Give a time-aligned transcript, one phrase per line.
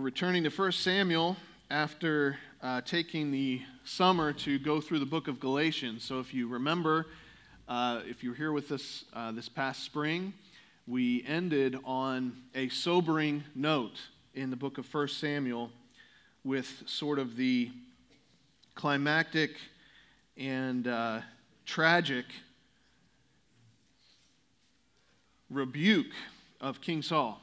[0.00, 1.36] Returning to 1 Samuel
[1.70, 6.04] after uh, taking the summer to go through the book of Galatians.
[6.04, 7.06] So, if you remember,
[7.68, 10.32] uh, if you were here with us uh, this past spring,
[10.86, 14.00] we ended on a sobering note
[14.34, 15.70] in the book of 1 Samuel
[16.44, 17.70] with sort of the
[18.74, 19.50] climactic
[20.38, 21.20] and uh,
[21.66, 22.24] tragic
[25.50, 26.14] rebuke
[26.58, 27.38] of King Saul.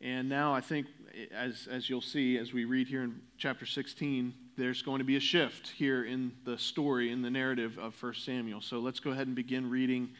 [0.00, 0.86] And now I think
[1.34, 5.16] as, as you'll see as we read here in chapter 16, there's going to be
[5.16, 8.60] a shift here in the story, in the narrative of 1 Samuel.
[8.60, 10.10] So let's go ahead and begin reading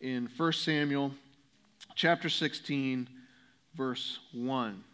[0.00, 1.12] in 1 Samuel
[1.94, 3.08] chapter 16,
[3.74, 4.84] verse 1.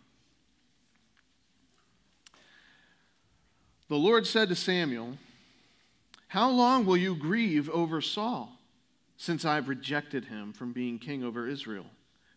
[3.89, 5.19] The Lord said to Samuel,
[6.29, 8.53] How long will you grieve over Saul,
[9.17, 11.87] since I've rejected him from being king over Israel?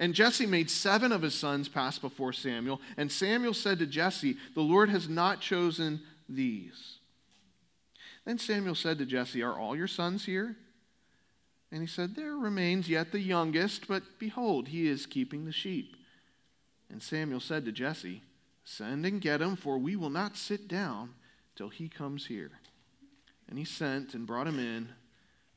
[0.00, 2.80] And Jesse made seven of his sons pass before Samuel.
[2.96, 6.96] And Samuel said to Jesse, The Lord has not chosen these.
[8.24, 10.56] Then Samuel said to Jesse, Are all your sons here?
[11.70, 15.94] And he said, There remains yet the youngest, but behold, he is keeping the sheep.
[16.90, 18.22] And Samuel said to Jesse,
[18.64, 21.10] Send and get him, for we will not sit down
[21.56, 22.52] till he comes here.
[23.50, 24.88] And he sent and brought him in.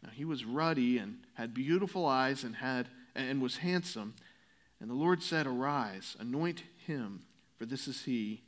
[0.01, 4.15] Now he was ruddy and had beautiful eyes and had and was handsome.
[4.83, 7.21] And the Lord said, Arise, anoint him,
[7.57, 8.41] for this is he.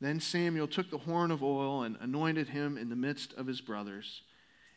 [0.00, 3.60] Then Samuel took the horn of oil and anointed him in the midst of his
[3.60, 4.22] brothers.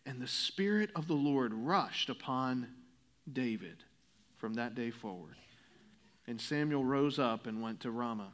[0.05, 2.67] And the Spirit of the Lord rushed upon
[3.31, 3.85] David
[4.35, 5.35] from that day forward.
[6.27, 8.33] And Samuel rose up and went to Ramah.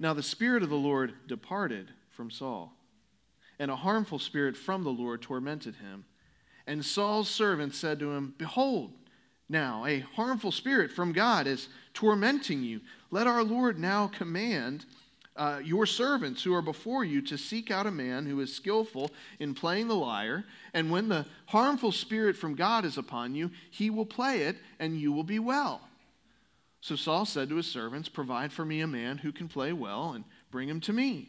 [0.00, 2.72] Now the Spirit of the Lord departed from Saul,
[3.60, 6.04] and a harmful spirit from the Lord tormented him.
[6.66, 8.94] And Saul's servant said to him, Behold,
[9.50, 12.80] now, a harmful spirit from God is tormenting you.
[13.10, 14.86] Let our Lord now command
[15.34, 19.10] uh, your servants who are before you to seek out a man who is skillful
[19.40, 23.90] in playing the lyre, and when the harmful spirit from God is upon you, he
[23.90, 25.80] will play it, and you will be well.
[26.80, 30.12] So Saul said to his servants, Provide for me a man who can play well,
[30.12, 31.28] and bring him to me.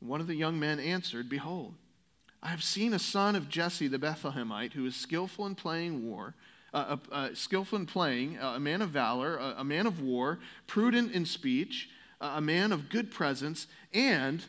[0.00, 1.76] One of the young men answered, Behold,
[2.42, 6.34] I have seen a son of Jesse the Bethlehemite who is skillful in playing war
[6.72, 11.12] uh, uh, skillful in playing, a man of valor, a, a, man of war, prudent
[11.12, 11.90] in speech,
[12.20, 14.44] a man of good presence, and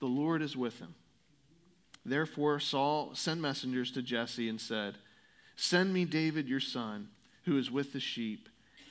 [0.00, 0.94] the Lord is with him.
[2.04, 4.96] Therefore, Saul sent messengers to Jesse and said,
[5.54, 7.08] Send me David your son,
[7.44, 8.48] who is with the sheep.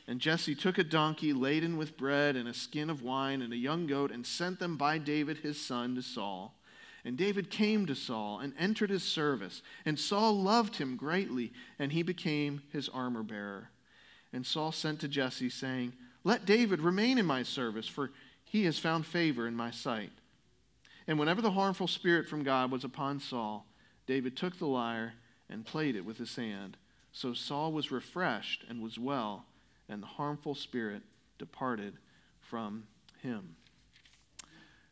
[0.08, 3.58] And Jesse took a donkey laden with bread and a skin of wine and a
[3.58, 6.59] young goat and sent them by David his son to Saul.
[7.06, 9.62] And David came to Saul and entered his service.
[9.86, 13.70] And Saul loved him greatly, and he became his armor bearer.
[14.34, 15.94] And Saul sent to Jesse, saying,
[16.24, 18.12] Let David remain in my service, for
[18.44, 20.12] he has found favor in my sight.
[21.08, 23.66] And whenever the harmful spirit from God was upon Saul,
[24.06, 25.14] David took the lyre
[25.50, 26.78] and played it with his hand.
[27.12, 29.46] So Saul was refreshed and was well,
[29.88, 31.02] and the harmful spirit
[31.40, 31.96] departed
[32.42, 32.84] from
[33.22, 33.56] him.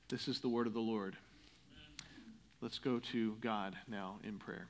[0.10, 1.18] This is the word of the Lord.
[2.62, 4.68] Let's go to God now in prayer.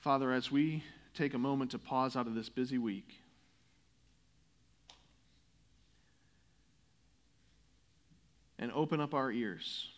[0.00, 0.82] Father, as we
[1.14, 3.20] take a moment to pause out of this busy week.
[8.58, 9.88] And open up our ears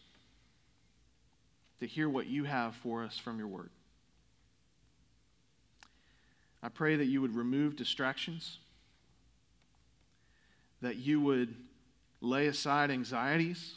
[1.80, 3.70] to hear what you have for us from your word.
[6.62, 8.58] I pray that you would remove distractions,
[10.80, 11.54] that you would
[12.20, 13.74] lay aside anxieties,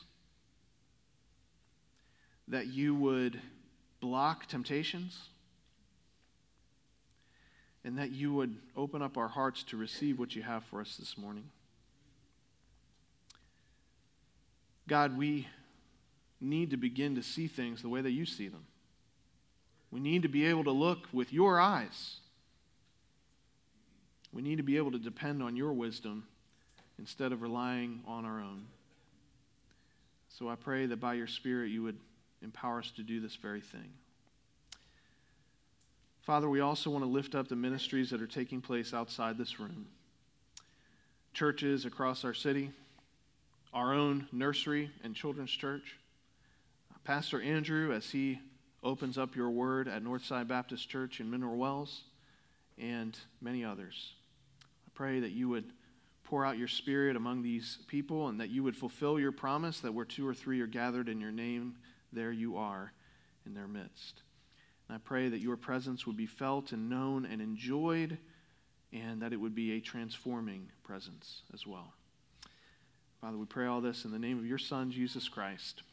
[2.48, 3.40] that you would
[4.00, 5.30] block temptations,
[7.84, 10.98] and that you would open up our hearts to receive what you have for us
[10.98, 11.50] this morning.
[14.88, 15.48] God, we
[16.40, 18.66] need to begin to see things the way that you see them.
[19.90, 22.18] We need to be able to look with your eyes.
[24.36, 26.26] We need to be able to depend on your wisdom
[27.00, 28.66] instead of relying on our own.
[30.28, 31.98] So I pray that by your Spirit you would
[32.42, 33.94] empower us to do this very thing.
[36.22, 39.58] Father, we also want to lift up the ministries that are taking place outside this
[39.58, 39.86] room.
[41.34, 42.72] Churches across our city,
[43.74, 45.98] our own nursery and children's church.
[47.06, 48.40] Pastor Andrew, as he
[48.84, 52.02] opens up your word at Northside Baptist Church in Mineral Wells,
[52.78, 54.15] and many others.
[54.96, 55.66] Pray that you would
[56.24, 59.94] pour out your spirit among these people and that you would fulfill your promise that
[59.94, 61.76] where two or three are gathered in your name,
[62.12, 62.92] there you are
[63.46, 64.24] in their midst.
[64.88, 68.18] And I pray that your presence would be felt and known and enjoyed,
[68.92, 71.94] and that it would be a transforming presence as well.
[73.22, 75.84] Father, we pray all this in the name of your Son, Jesus Christ.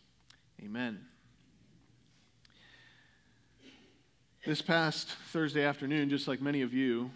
[0.63, 1.01] Amen.
[4.47, 7.11] This past Thursday afternoon, just like many of you,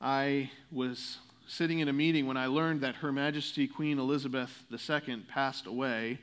[0.00, 5.16] I was sitting in a meeting when I learned that Her Majesty Queen Elizabeth II
[5.28, 6.20] passed away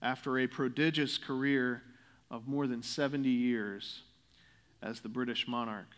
[0.00, 1.82] after a prodigious career
[2.30, 4.02] of more than 70 years
[4.82, 5.90] as the British monarch.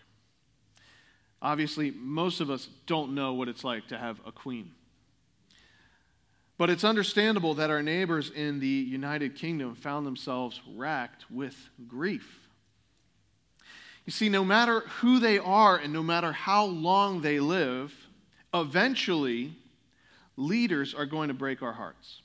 [1.40, 4.72] Obviously, most of us don't know what it's like to have a queen.
[6.58, 12.41] But it's understandable that our neighbors in the United Kingdom found themselves racked with grief.
[14.04, 17.94] You see, no matter who they are and no matter how long they live,
[18.52, 19.54] eventually
[20.36, 22.20] leaders are going to break our hearts.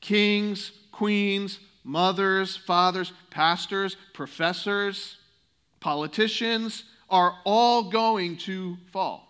[0.00, 5.16] Kings, queens, mothers, fathers, pastors, professors,
[5.80, 9.28] politicians are all going to fall.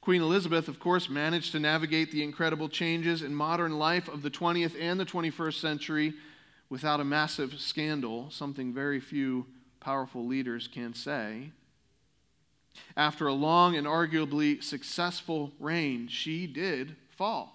[0.00, 4.30] Queen Elizabeth, of course, managed to navigate the incredible changes in modern life of the
[4.30, 6.14] 20th and the 21st century
[6.68, 9.46] without a massive scandal, something very few
[9.80, 11.50] powerful leaders can say.
[12.96, 17.54] After a long and arguably successful reign, she did fall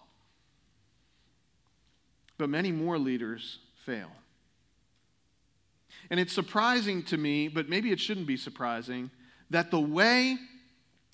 [2.40, 4.10] but many more leaders fail.
[6.10, 9.12] And it's surprising to me, but maybe it shouldn't be surprising,
[9.52, 10.38] that the way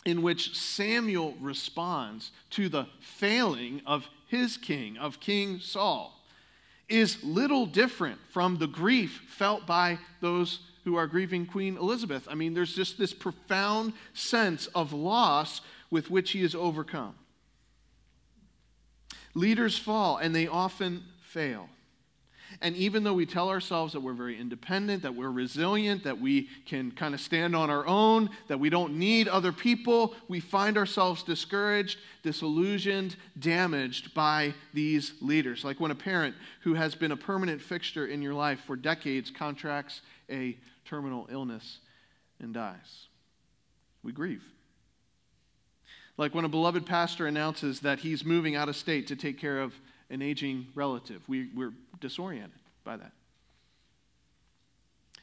[0.05, 6.14] in which Samuel responds to the failing of his king, of King Saul,
[6.87, 12.27] is little different from the grief felt by those who are grieving Queen Elizabeth.
[12.29, 17.15] I mean, there's just this profound sense of loss with which he is overcome.
[19.33, 21.69] Leaders fall, and they often fail.
[22.61, 26.49] And even though we tell ourselves that we're very independent, that we're resilient, that we
[26.65, 30.77] can kind of stand on our own, that we don't need other people, we find
[30.77, 35.63] ourselves discouraged, disillusioned, damaged by these leaders.
[35.63, 39.29] Like when a parent who has been a permanent fixture in your life for decades
[39.31, 41.79] contracts a terminal illness
[42.39, 43.07] and dies.
[44.03, 44.43] We grieve.
[46.17, 49.59] Like when a beloved pastor announces that he's moving out of state to take care
[49.59, 49.73] of
[50.09, 51.21] an aging relative.
[51.27, 53.11] We, we're disoriented by that.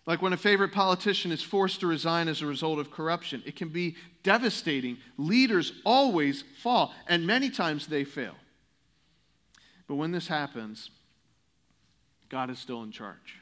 [0.04, 3.54] Like when a favorite politician is forced to resign as a result of corruption, it
[3.54, 4.98] can be devastating.
[5.16, 8.34] Leaders always fall, and many times they fail.
[9.86, 10.90] But when this happens,
[12.28, 13.36] God is still in charge.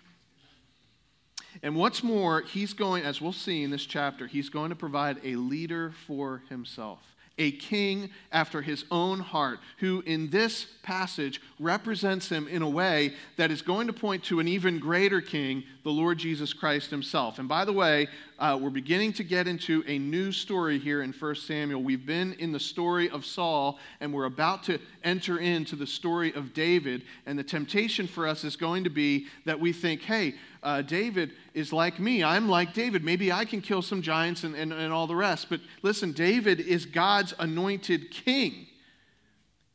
[1.63, 5.19] And what's more, he's going, as we'll see in this chapter, he's going to provide
[5.25, 7.01] a leader for himself
[7.41, 13.15] a king after his own heart, who in this passage represents him in a way
[13.37, 17.39] that is going to point to an even greater king, the Lord Jesus Christ himself.
[17.39, 18.09] And by the way,
[18.39, 21.83] uh, we're beginning to get into a new story here in 1 Samuel.
[21.83, 26.35] We've been in the story of Saul, and we're about to enter into the story
[26.35, 27.03] of David.
[27.25, 31.33] And the temptation for us is going to be that we think, hey, uh, David
[31.55, 32.23] is like me.
[32.23, 33.03] I'm like David.
[33.03, 35.49] Maybe I can kill some giants and, and, and all the rest.
[35.49, 38.67] But listen, David is God's anointed king.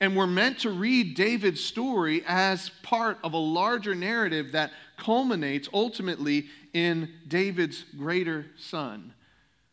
[0.01, 5.67] And we're meant to read David's story as part of a larger narrative that culminates
[5.73, 9.13] ultimately in David's greater son,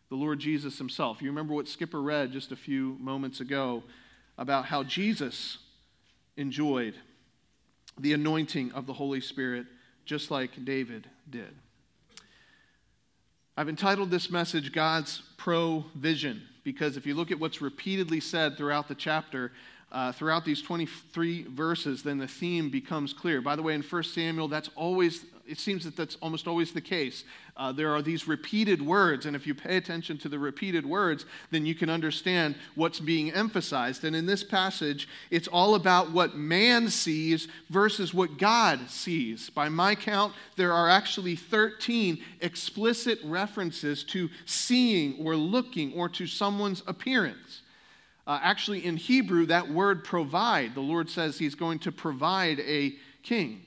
[0.08, 1.22] the Lord Jesus himself.
[1.22, 3.82] You remember what Skipper read just a few moments ago
[4.38, 5.58] about how Jesus
[6.36, 6.94] enjoyed
[7.98, 9.66] the anointing of the Holy Spirit
[10.04, 11.54] just like David did.
[13.56, 18.88] I've entitled this message God's Provision because if you look at what's repeatedly said throughout
[18.88, 19.52] the chapter,
[19.92, 23.42] uh, throughout these 23 verses, then the theme becomes clear.
[23.42, 26.80] By the way, in 1 Samuel, that's always, it seems that that's almost always the
[26.80, 27.24] case.
[27.58, 31.26] Uh, there are these repeated words, and if you pay attention to the repeated words,
[31.50, 34.02] then you can understand what's being emphasized.
[34.04, 39.50] And in this passage, it's all about what man sees versus what God sees.
[39.50, 46.26] By my count, there are actually 13 explicit references to seeing or looking or to
[46.26, 47.61] someone's appearance.
[48.26, 52.94] Uh, actually, in Hebrew, that word provide, the Lord says He's going to provide a
[53.22, 53.62] king,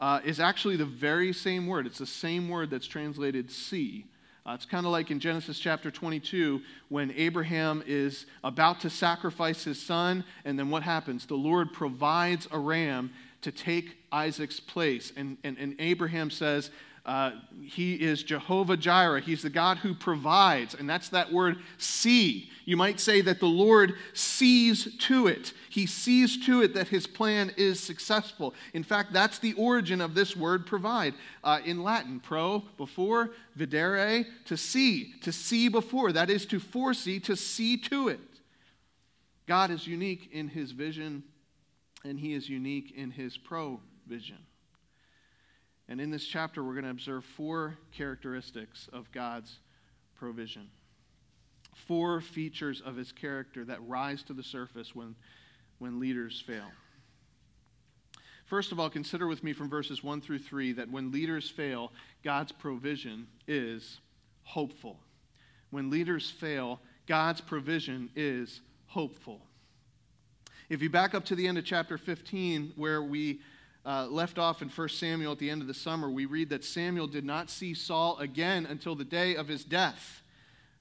[0.00, 1.86] uh, is actually the very same word.
[1.86, 4.06] It's the same word that's translated see.
[4.46, 6.60] Uh, it's kind of like in Genesis chapter 22
[6.90, 11.24] when Abraham is about to sacrifice his son, and then what happens?
[11.24, 13.10] The Lord provides a ram
[13.40, 15.12] to take Isaac's place.
[15.16, 16.70] And, and, and Abraham says,
[17.06, 17.32] uh,
[17.62, 19.20] he is Jehovah Jireh.
[19.20, 22.50] He's the God who provides, and that's that word see.
[22.64, 25.52] You might say that the Lord sees to it.
[25.68, 28.54] He sees to it that his plan is successful.
[28.72, 31.12] In fact, that's the origin of this word provide.
[31.42, 36.10] Uh, in Latin, pro, before, videre, to see, to see before.
[36.10, 38.20] That is to foresee, to see to it.
[39.46, 41.22] God is unique in his vision,
[42.02, 44.38] and he is unique in his provision.
[45.88, 49.58] And in this chapter, we're going to observe four characteristics of God's
[50.14, 50.68] provision.
[51.86, 55.14] Four features of his character that rise to the surface when,
[55.78, 56.70] when leaders fail.
[58.46, 61.92] First of all, consider with me from verses 1 through 3 that when leaders fail,
[62.22, 64.00] God's provision is
[64.42, 64.98] hopeful.
[65.70, 69.40] When leaders fail, God's provision is hopeful.
[70.68, 73.40] If you back up to the end of chapter 15, where we
[73.86, 76.64] uh, left off in 1 Samuel at the end of the summer, we read that
[76.64, 80.22] Samuel did not see Saul again until the day of his death.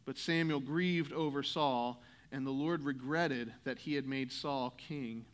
[0.05, 5.25] But Samuel grieved over Saul, and the Lord regretted that he had made Saul king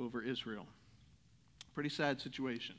[0.00, 0.66] over Israel.
[1.74, 2.76] Pretty sad situation.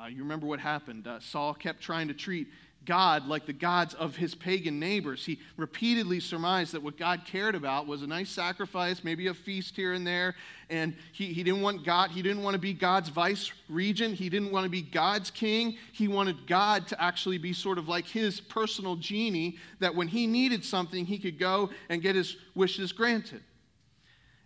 [0.00, 1.06] Uh, you remember what happened.
[1.06, 2.48] Uh, Saul kept trying to treat
[2.84, 5.24] God like the gods of his pagan neighbors.
[5.24, 9.76] He repeatedly surmised that what God cared about was a nice sacrifice, maybe a feast
[9.76, 10.34] here and there.
[10.70, 14.14] And he, he didn't want God, he didn't want to be God's vice regent.
[14.14, 15.76] He didn't want to be God's king.
[15.92, 20.26] He wanted God to actually be sort of like his personal genie, that when he
[20.26, 23.42] needed something, he could go and get his wishes granted.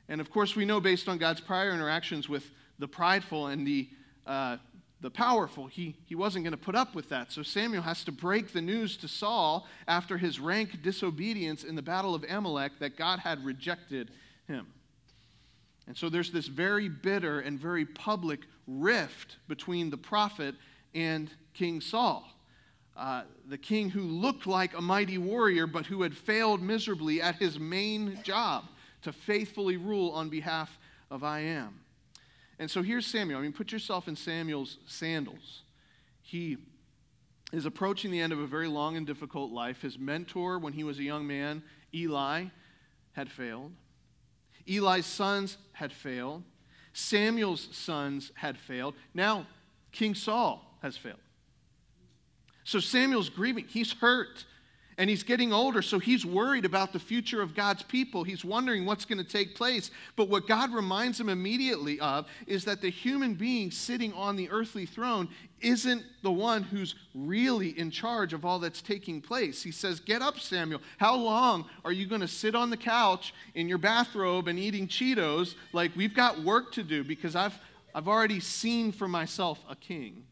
[0.09, 3.89] And of course, we know based on God's prior interactions with the prideful and the
[4.27, 4.57] uh,
[5.01, 7.31] the powerful, he, he wasn't going to put up with that.
[7.31, 11.83] So Samuel has to break the news to Saul after his rank disobedience in the
[11.83, 14.11] battle of Amalek that God had rejected
[14.49, 14.67] him.
[15.87, 20.55] And so there's this very bitter and very public rift between the prophet
[20.95, 22.29] and King Saul.
[22.97, 27.37] Uh, the king who looked like a mighty warrior, but who had failed miserably at
[27.37, 28.65] his main job
[29.03, 30.77] to faithfully rule on behalf
[31.09, 31.79] of I am.
[32.59, 33.39] And so here's Samuel.
[33.39, 35.63] I mean, put yourself in Samuel's sandals.
[36.21, 36.59] He
[37.53, 39.83] is approaching the end of a very long and difficult life.
[39.83, 41.63] His mentor, when he was a young man,
[41.95, 42.47] Eli,
[43.13, 43.73] had failed.
[44.69, 46.43] Eli's sons had failed.
[46.93, 48.95] Samuel's sons had failed.
[49.15, 49.47] Now,
[49.93, 51.19] King Saul has failed.
[52.65, 53.65] So Samuel's grieving.
[53.67, 54.45] He's hurt
[54.99, 58.25] and he's getting older, so he's worried about the future of God's people.
[58.25, 59.93] He's wondering what's going to take place.
[60.17, 64.51] But what God reminds him immediately of is that the human being sitting on the
[64.51, 65.29] earthly throne
[65.61, 69.63] isn't the one who's really in charge of all that's taking place.
[69.63, 70.83] He says, Get up, Samuel.
[70.97, 74.89] How long are you going to sit on the couch in your bathrobe and eating
[74.89, 75.55] Cheetos?
[75.73, 77.57] Like, we've got work to do because I've,
[77.95, 80.25] I've already seen for myself a king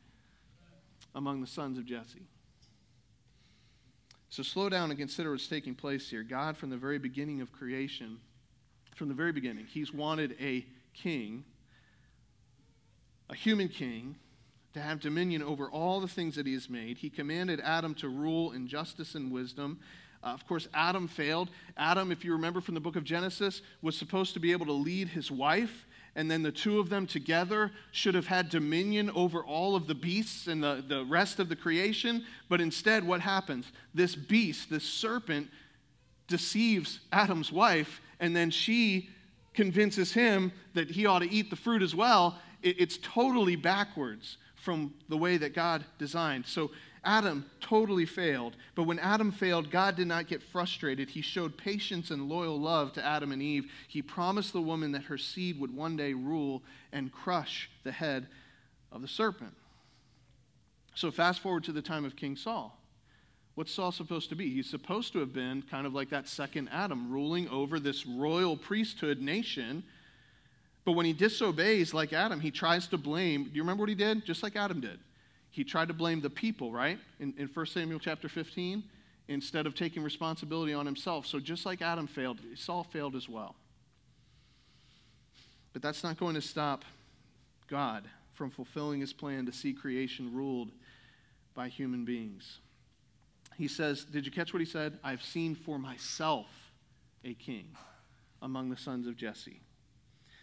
[1.14, 2.26] among the sons of Jesse.
[4.36, 6.22] So slow down and consider what's taking place here.
[6.22, 8.18] God, from the very beginning of creation,
[8.94, 11.42] from the very beginning, He's wanted a king,
[13.30, 14.16] a human king,
[14.74, 16.98] to have dominion over all the things that He has made.
[16.98, 19.80] He commanded Adam to rule in justice and wisdom.
[20.22, 21.48] Uh, of course, Adam failed.
[21.78, 24.72] Adam, if you remember from the book of Genesis, was supposed to be able to
[24.72, 25.86] lead his wife
[26.16, 29.94] and then the two of them together should have had dominion over all of the
[29.94, 32.24] beasts and the, the rest of the creation.
[32.48, 33.70] But instead, what happens?
[33.94, 35.48] This beast, this serpent,
[36.26, 39.10] deceives Adam's wife, and then she
[39.52, 42.38] convinces him that he ought to eat the fruit as well.
[42.62, 46.46] It, it's totally backwards from the way that God designed.
[46.46, 46.70] So
[47.06, 48.56] Adam totally failed.
[48.74, 51.08] But when Adam failed, God did not get frustrated.
[51.08, 53.70] He showed patience and loyal love to Adam and Eve.
[53.86, 58.26] He promised the woman that her seed would one day rule and crush the head
[58.90, 59.54] of the serpent.
[60.94, 62.76] So, fast forward to the time of King Saul.
[63.54, 64.52] What's Saul supposed to be?
[64.52, 68.56] He's supposed to have been kind of like that second Adam, ruling over this royal
[68.56, 69.82] priesthood nation.
[70.84, 73.44] But when he disobeys like Adam, he tries to blame.
[73.44, 74.24] Do you remember what he did?
[74.24, 74.98] Just like Adam did.
[75.56, 76.98] He tried to blame the people, right?
[77.18, 78.84] In, in 1 Samuel chapter 15,
[79.26, 81.24] instead of taking responsibility on himself.
[81.24, 83.54] So just like Adam failed, Saul failed as well.
[85.72, 86.84] But that's not going to stop
[87.68, 90.72] God from fulfilling his plan to see creation ruled
[91.54, 92.58] by human beings.
[93.56, 94.98] He says, Did you catch what he said?
[95.02, 96.48] I've seen for myself
[97.24, 97.68] a king
[98.42, 99.62] among the sons of Jesse.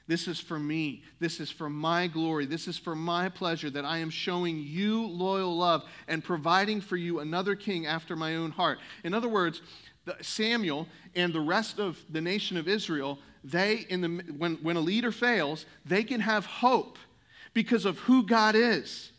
[0.06, 1.04] This is for me.
[1.20, 2.46] This is for my glory.
[2.46, 6.98] This is for my pleasure that I am showing you loyal love and providing for
[6.98, 8.80] you another king after my own heart.
[9.06, 9.62] In other words,
[10.22, 14.82] Samuel and the rest of the nation of Israel, they, in the, when, when a
[14.82, 16.98] leader fails, they can have hope
[17.54, 19.13] because of who God is.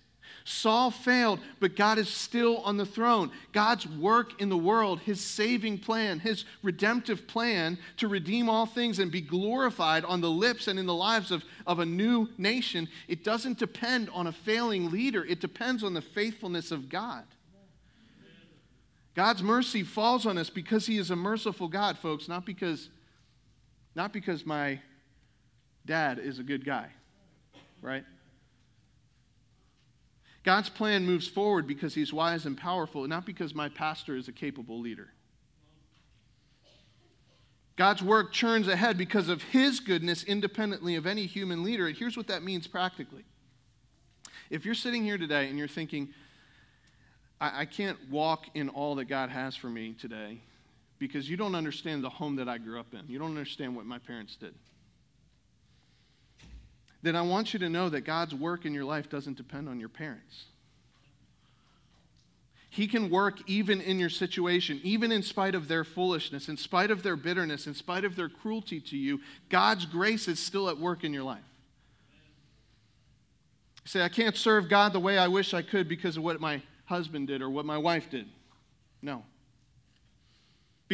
[0.47, 3.31] Saul failed, but God is still on the throne.
[3.53, 8.99] God's work in the world, his saving plan, his redemptive plan to redeem all things
[8.99, 12.89] and be glorified on the lips and in the lives of, of a new nation,
[13.09, 17.25] it doesn't depend on a failing leader, it depends on the faithfulness of God.
[19.15, 22.91] God's mercy falls on us because he is a merciful God, folks, not because
[23.95, 24.81] not because my
[25.87, 26.89] dad is a good guy,
[27.81, 28.05] right?
[30.45, 34.33] God's plan moves forward because he's wise and powerful, not because my pastor is a
[34.33, 35.09] capable leader.
[37.77, 41.89] God's work churns ahead because of his goodness independently of any human leader.
[41.89, 43.25] And here's what that means practically.
[44.51, 46.11] If you're sitting here today and you're thinking,
[47.41, 50.41] I, I can't walk in all that God has for me today
[50.99, 53.87] because you don't understand the home that I grew up in, you don't understand what
[53.87, 54.55] my parents did
[57.05, 59.79] then I want you to know that God's work in your life doesn't depend on
[59.79, 60.47] your parents.
[62.71, 66.91] He can work even in your situation, even in spite of their foolishness, in spite
[66.91, 69.21] of their bitterness, in spite of their cruelty to you.
[69.49, 71.45] God's grace is still at work in your life.
[73.85, 76.41] You say, I can't serve God the way I wish I could because of what
[76.41, 78.27] my husband did or what my wife did.
[79.03, 79.25] No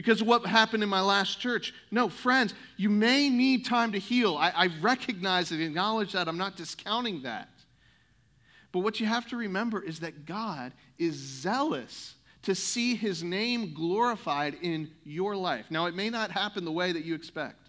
[0.00, 1.74] because of what happened in my last church.
[1.90, 4.34] No, friends, you may need time to heal.
[4.34, 6.26] I, I recognize and acknowledge that.
[6.26, 7.50] I'm not discounting that.
[8.72, 13.74] But what you have to remember is that God is zealous to see his name
[13.74, 15.66] glorified in your life.
[15.68, 17.68] Now, it may not happen the way that you expect,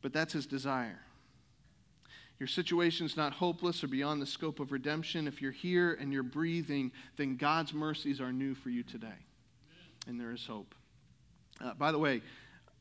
[0.00, 1.00] but that's his desire.
[2.38, 5.28] Your situation is not hopeless or beyond the scope of redemption.
[5.28, 9.26] If you're here and you're breathing, then God's mercies are new for you today
[10.08, 10.74] and there is hope.
[11.60, 12.22] Uh, by the way,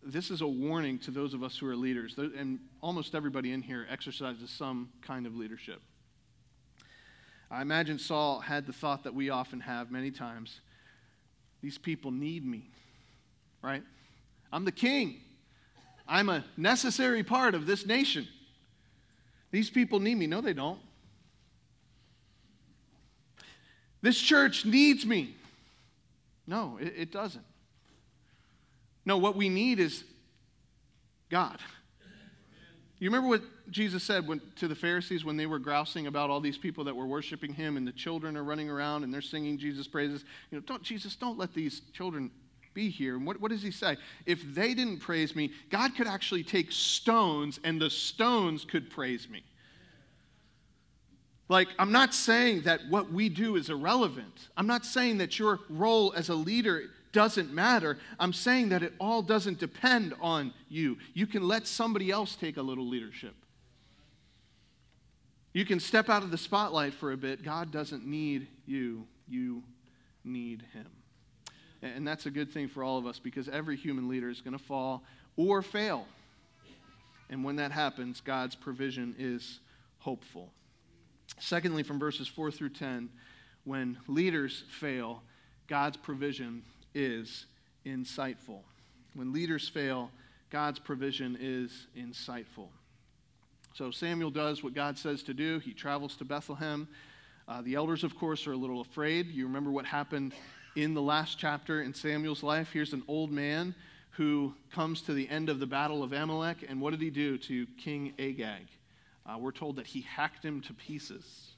[0.03, 3.61] this is a warning to those of us who are leaders, and almost everybody in
[3.61, 5.81] here exercises some kind of leadership.
[7.49, 10.59] I imagine Saul had the thought that we often have many times
[11.61, 12.69] these people need me,
[13.61, 13.83] right?
[14.53, 15.21] I'm the king,
[16.07, 18.27] I'm a necessary part of this nation.
[19.51, 20.27] These people need me.
[20.27, 20.79] No, they don't.
[24.01, 25.35] This church needs me.
[26.45, 27.43] No, it, it doesn't.
[29.07, 30.03] No, what we need is
[31.29, 31.59] God.
[32.99, 33.41] You remember what
[33.71, 36.95] Jesus said when, to the Pharisees when they were grousing about all these people that
[36.95, 40.25] were worshiping him and the children are running around and they're singing Jesus' praises?
[40.51, 42.31] You know, don't, Jesus, don't let these children
[42.73, 43.15] be here.
[43.15, 43.95] And what, what does he say?
[44.25, 49.29] If they didn't praise me, God could actually take stones and the stones could praise
[49.29, 49.41] me.
[51.47, 54.49] Like, I'm not saying that what we do is irrelevant.
[54.57, 57.97] I'm not saying that your role as a leader doesn't matter.
[58.19, 60.99] I'm saying that it all doesn't depend on you.
[61.15, 63.33] You can let somebody else take a little leadership.
[65.51, 67.43] You can step out of the spotlight for a bit.
[67.43, 69.63] God doesn't need you, you
[70.23, 70.85] need Him.
[71.81, 74.55] And that's a good thing for all of us because every human leader is going
[74.55, 75.01] to fall
[75.37, 76.05] or fail.
[77.31, 79.59] And when that happens, God's provision is
[79.97, 80.51] hopeful.
[81.39, 83.09] Secondly, from verses 4 through 10,
[83.63, 85.23] when leaders fail,
[85.67, 86.61] God's provision
[86.97, 87.45] is
[87.85, 88.61] insightful.
[89.13, 90.09] When leaders fail,
[90.49, 92.69] God's provision is insightful.
[93.75, 95.59] So Samuel does what God says to do.
[95.59, 96.87] He travels to Bethlehem.
[97.47, 99.27] Uh, the elders, of course, are a little afraid.
[99.27, 100.33] You remember what happened
[100.75, 102.71] in the last chapter in Samuel's life?
[102.73, 103.75] Here's an old man
[104.11, 107.37] who comes to the end of the battle of Amalek, and what did he do
[107.37, 108.67] to King Agag?
[109.27, 111.51] Uh, we're told that he hacked him to pieces.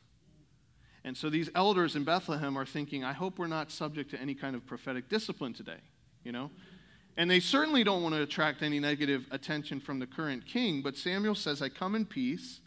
[1.04, 4.36] And so these elders in Bethlehem are thinking, I hope we're not subject to any
[4.36, 5.80] kind of prophetic discipline today,
[6.24, 6.52] you know?
[7.18, 10.98] And they certainly don't want to attract any negative attention from the current king, but
[10.98, 12.62] Samuel says, I come in peace.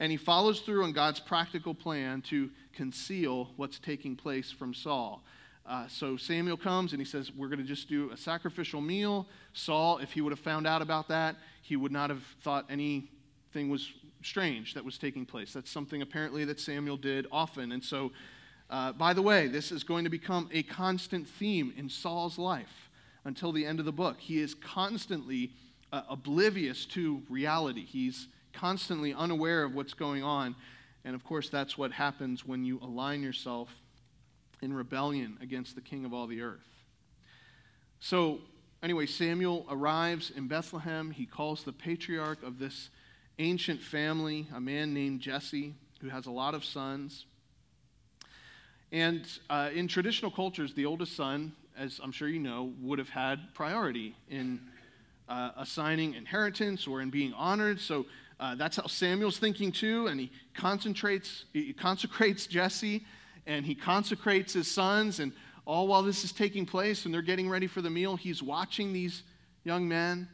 [0.00, 5.22] And he follows through on God's practical plan to conceal what's taking place from Saul.
[5.66, 9.26] Uh, so Samuel comes and he says, We're going to just do a sacrificial meal.
[9.52, 13.70] Saul, if he would have found out about that, he would not have thought anything
[13.70, 13.90] was
[14.24, 15.52] strange that was taking place.
[15.52, 17.72] That's something apparently that Samuel did often.
[17.72, 18.12] And so,
[18.70, 22.90] uh, by the way, this is going to become a constant theme in Saul's life
[23.24, 24.16] until the end of the book.
[24.18, 25.52] He is constantly
[25.92, 30.54] uh, oblivious to reality, he's constantly unaware of what's going on.
[31.04, 33.68] And of course, that's what happens when you align yourself
[34.62, 36.66] in rebellion against the king of all the earth.
[38.00, 38.38] So,
[38.82, 41.10] anyway, Samuel arrives in Bethlehem.
[41.10, 42.88] He calls the patriarch of this
[43.38, 47.26] ancient family, a man named Jesse, who has a lot of sons.
[48.92, 53.08] And uh, in traditional cultures, the oldest son, as I'm sure you know, would have
[53.08, 54.60] had priority in
[55.28, 57.80] uh, assigning inheritance or in being honored.
[57.80, 58.06] So
[58.38, 63.04] uh, that's how Samuel's thinking too, and he concentrates, he consecrates Jesse,
[63.46, 65.32] and he consecrates his sons, and
[65.66, 68.92] all while this is taking place and they're getting ready for the meal, he's watching
[68.92, 69.22] these
[69.64, 70.28] young men.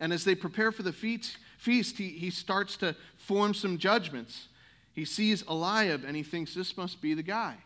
[0.00, 4.48] And as they prepare for the feast, feast, he, he starts to form some judgments.
[4.94, 7.56] He sees Eliab and he thinks this must be the guy.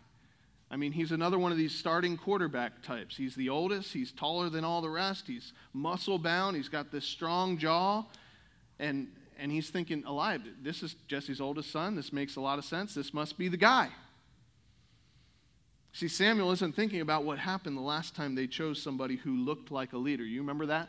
[0.71, 3.17] I mean, he's another one of these starting quarterback types.
[3.17, 7.05] He's the oldest, he's taller than all the rest, he's muscle bound, he's got this
[7.05, 8.05] strong jaw.
[8.79, 11.95] And, and he's thinking, Eliab, this is Jesse's oldest son.
[11.95, 12.95] This makes a lot of sense.
[12.95, 13.91] This must be the guy.
[15.93, 19.71] See, Samuel isn't thinking about what happened the last time they chose somebody who looked
[19.71, 20.25] like a leader.
[20.25, 20.89] You remember that?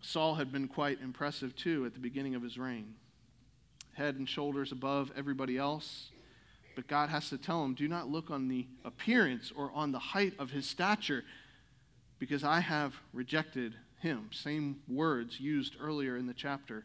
[0.00, 2.94] Saul had been quite impressive too at the beginning of his reign.
[3.94, 6.10] Head and shoulders above everybody else.
[6.76, 9.98] But God has to tell him, do not look on the appearance or on the
[9.98, 11.24] height of his stature,
[12.20, 14.30] because I have rejected him.
[14.32, 16.84] Same words used earlier in the chapter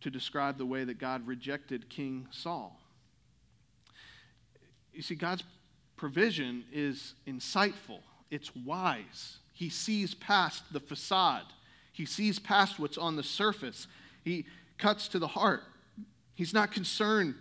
[0.00, 2.80] to describe the way that God rejected King Saul.
[4.92, 5.44] You see, God's
[5.96, 8.00] provision is insightful,
[8.32, 9.38] it's wise.
[9.52, 11.44] He sees past the facade.
[11.92, 13.86] He sees past what's on the surface.
[14.24, 14.46] He
[14.78, 15.62] cuts to the heart.
[16.34, 17.34] He's not concerned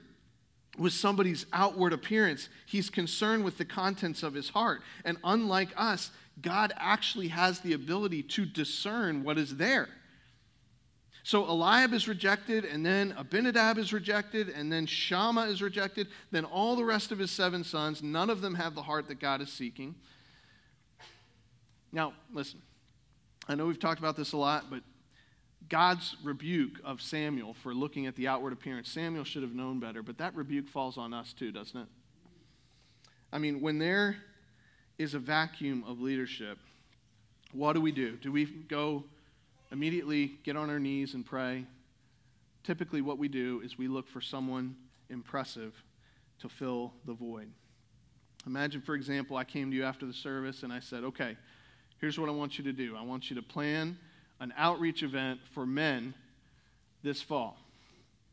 [0.77, 4.81] with somebody's outward appearance, he's concerned with the contents of his heart.
[5.03, 9.89] And unlike us, God actually has the ability to discern what is there.
[11.23, 16.07] So Eliab is rejected, and then Abinadab is rejected, and then Shammah is rejected.
[16.31, 19.19] Then all the rest of his seven sons, none of them have the heart that
[19.19, 19.95] God is seeking.
[21.91, 22.61] Now, listen,
[23.49, 24.83] I know we've talked about this a lot, but
[25.69, 30.03] God's rebuke of Samuel for looking at the outward appearance, Samuel should have known better,
[30.03, 31.87] but that rebuke falls on us too, doesn't it?
[33.33, 34.17] I mean, when there
[34.99, 36.59] is a vacuum of leadership,
[37.51, 38.17] what do we do?
[38.17, 39.03] Do we go
[39.71, 41.65] immediately get on our knees and pray?
[42.63, 44.75] Typically, what we do is we look for someone
[45.09, 45.73] impressive
[46.39, 47.49] to fill the void.
[48.45, 51.35] Imagine, for example, I came to you after the service and I said, okay,
[51.99, 53.97] here's what I want you to do I want you to plan
[54.39, 56.13] an outreach event for men
[57.03, 57.57] this fall.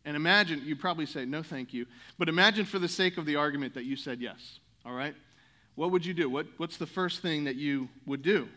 [0.05, 1.87] And imagine, you probably say, no, thank you.
[2.17, 5.15] But imagine for the sake of the argument that you said yes, all right?
[5.75, 6.31] What would you do?
[6.31, 8.49] What, what's the first thing that you would do?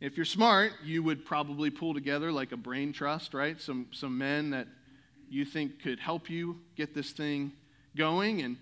[0.00, 3.60] If you're smart, you would probably pull together like a brain trust, right?
[3.60, 4.68] Some, some men that
[5.28, 7.52] you think could help you get this thing
[7.96, 8.42] going.
[8.42, 8.58] And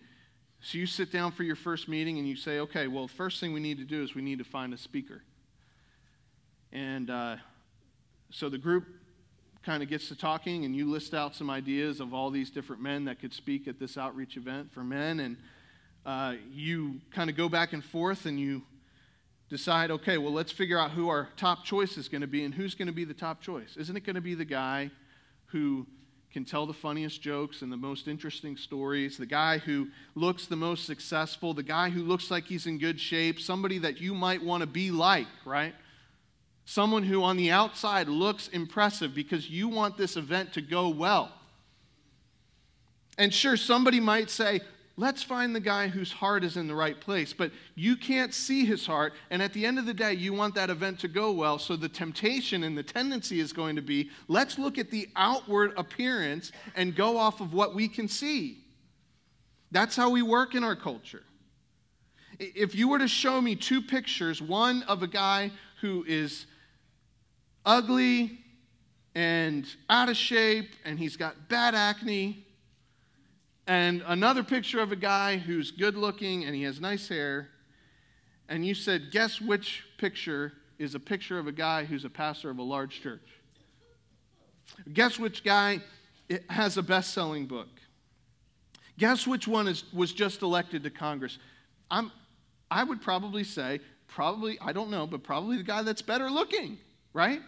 [0.61, 3.53] so you sit down for your first meeting and you say, okay, well, first thing
[3.53, 5.23] we need to do is we need to find a speaker.
[6.73, 7.37] And uh,
[8.31, 8.85] so the group
[9.63, 12.83] kind of gets to talking, and you list out some ideas of all these different
[12.83, 15.21] men that could speak at this outreach event for men.
[15.21, 15.37] And
[16.05, 18.63] uh, you kind of go back and forth and you
[19.49, 22.55] decide, okay, well, let's figure out who our top choice is going to be and
[22.55, 23.77] who's going to be the top choice.
[23.77, 24.91] Isn't it going to be the guy
[25.47, 25.87] who
[26.37, 30.55] can tell the funniest jokes and the most interesting stories, the guy who looks the
[30.55, 34.43] most successful, the guy who looks like he's in good shape, somebody that you might
[34.43, 35.75] want to be like, right?
[36.67, 41.33] Someone who on the outside looks impressive because you want this event to go well.
[43.17, 44.61] And sure, somebody might say,
[44.97, 47.33] let's find the guy whose heart is in the right place.
[47.33, 49.13] But you can't see his heart.
[49.31, 51.59] And at the end of the day, you want that event to go well.
[51.59, 55.75] So the temptation and the tendency is going to be let's look at the outward
[55.77, 58.59] appearance and go off of what we can see.
[59.71, 61.23] That's how we work in our culture.
[62.39, 66.47] If you were to show me two pictures, one of a guy who is
[67.65, 68.39] ugly
[69.15, 72.46] and out of shape and he's got bad acne,
[73.67, 77.49] and another picture of a guy who's good looking and he has nice hair,
[78.49, 82.51] and you said, guess which picture is a picture of a guy who's a pastor
[82.51, 83.27] of a large church?
[84.93, 85.81] Guess which guy
[86.49, 87.69] has a best selling book?
[88.99, 91.39] Guess which one is, was just elected to Congress?
[91.91, 92.13] I'm,
[92.71, 96.79] I would probably say, probably, I don't know, but probably the guy that's better looking,
[97.13, 97.41] right?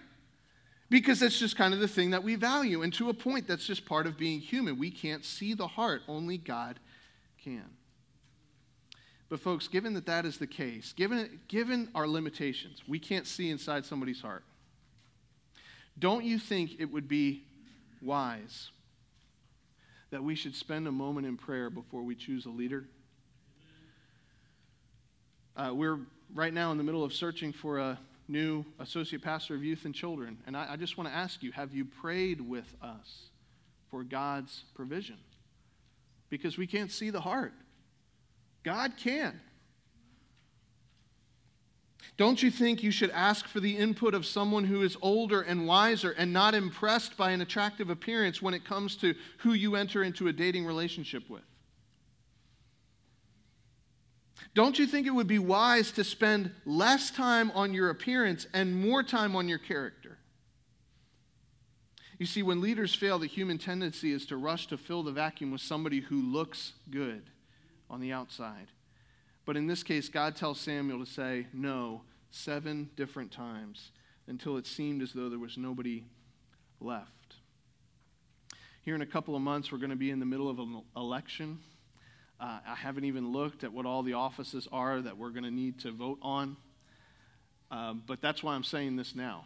[0.91, 2.83] Because that's just kind of the thing that we value.
[2.83, 4.79] And to a point, that's just part of being human.
[4.79, 6.81] We can't see the heart, only God
[7.43, 7.65] can.
[9.29, 13.51] But, folks, given that that is the case, given, given our limitations, we can't see
[13.51, 14.45] inside somebody's heart.
[15.99, 17.43] Don't you think it would be
[18.01, 18.71] wise
[20.11, 22.85] that we should spend a moment in prayer before we choose a leader?
[25.55, 25.99] Uh, we're
[26.33, 27.99] right now in the middle of searching for a
[28.29, 30.39] new associate pastor of youth and children.
[30.47, 33.31] And I, I just want to ask you have you prayed with us
[33.91, 35.17] for God's provision?
[36.29, 37.55] Because we can't see the heart.
[38.63, 39.41] God can.
[42.19, 45.67] Don't you think you should ask for the input of someone who is older and
[45.67, 50.03] wiser and not impressed by an attractive appearance when it comes to who you enter
[50.03, 51.43] into a dating relationship with?
[54.55, 58.81] Don't you think it would be wise to spend less time on your appearance and
[58.81, 60.19] more time on your character?
[62.19, 65.53] You see, when leaders fail, the human tendency is to rush to fill the vacuum
[65.53, 67.31] with somebody who looks good
[67.89, 68.69] on the outside.
[69.45, 73.93] But in this case, God tells Samuel to say no seven different times
[74.27, 76.05] until it seemed as though there was nobody
[76.81, 77.37] left.
[78.83, 80.83] Here in a couple of months, we're going to be in the middle of an
[80.97, 81.61] election.
[82.41, 85.51] Uh, I haven't even looked at what all the offices are that we're going to
[85.51, 86.57] need to vote on.
[87.71, 89.45] Um, but that's why I'm saying this now.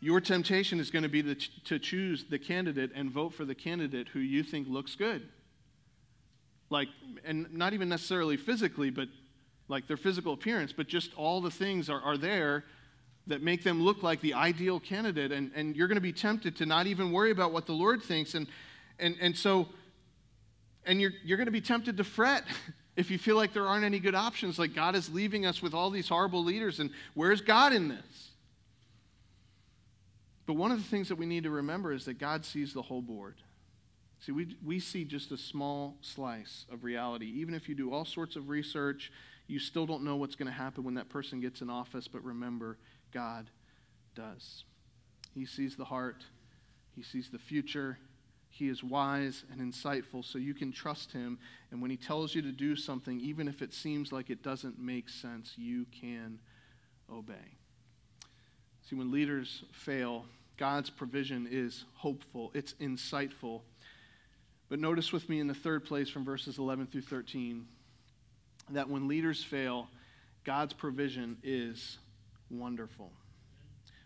[0.00, 3.44] Your temptation is going to be to, ch- to choose the candidate and vote for
[3.44, 5.26] the candidate who you think looks good.
[6.70, 6.88] Like,
[7.24, 9.08] and not even necessarily physically, but
[9.66, 12.64] like their physical appearance, but just all the things are, are there
[13.26, 15.32] that make them look like the ideal candidate.
[15.32, 18.02] And, and you're going to be tempted to not even worry about what the Lord
[18.02, 18.34] thinks.
[18.34, 18.46] And,
[18.98, 19.68] and, and so
[20.88, 22.44] and you're, you're going to be tempted to fret
[22.96, 25.72] if you feel like there aren't any good options, like God is leaving us with
[25.74, 28.30] all these horrible leaders, and where's God in this?
[30.46, 32.82] But one of the things that we need to remember is that God sees the
[32.82, 33.36] whole board.
[34.20, 37.26] See, we, we see just a small slice of reality.
[37.36, 39.12] Even if you do all sorts of research,
[39.46, 42.24] you still don't know what's going to happen when that person gets in office, but
[42.24, 42.78] remember,
[43.12, 43.48] God
[44.14, 44.64] does.
[45.34, 46.24] He sees the heart,
[46.96, 47.98] He sees the future,
[48.58, 51.38] he is wise and insightful, so you can trust him.
[51.70, 54.80] And when he tells you to do something, even if it seems like it doesn't
[54.80, 56.40] make sense, you can
[57.08, 57.56] obey.
[58.82, 60.24] See, when leaders fail,
[60.56, 63.60] God's provision is hopeful, it's insightful.
[64.68, 67.64] But notice with me in the third place from verses 11 through 13
[68.70, 69.88] that when leaders fail,
[70.44, 71.98] God's provision is
[72.50, 73.12] wonderful.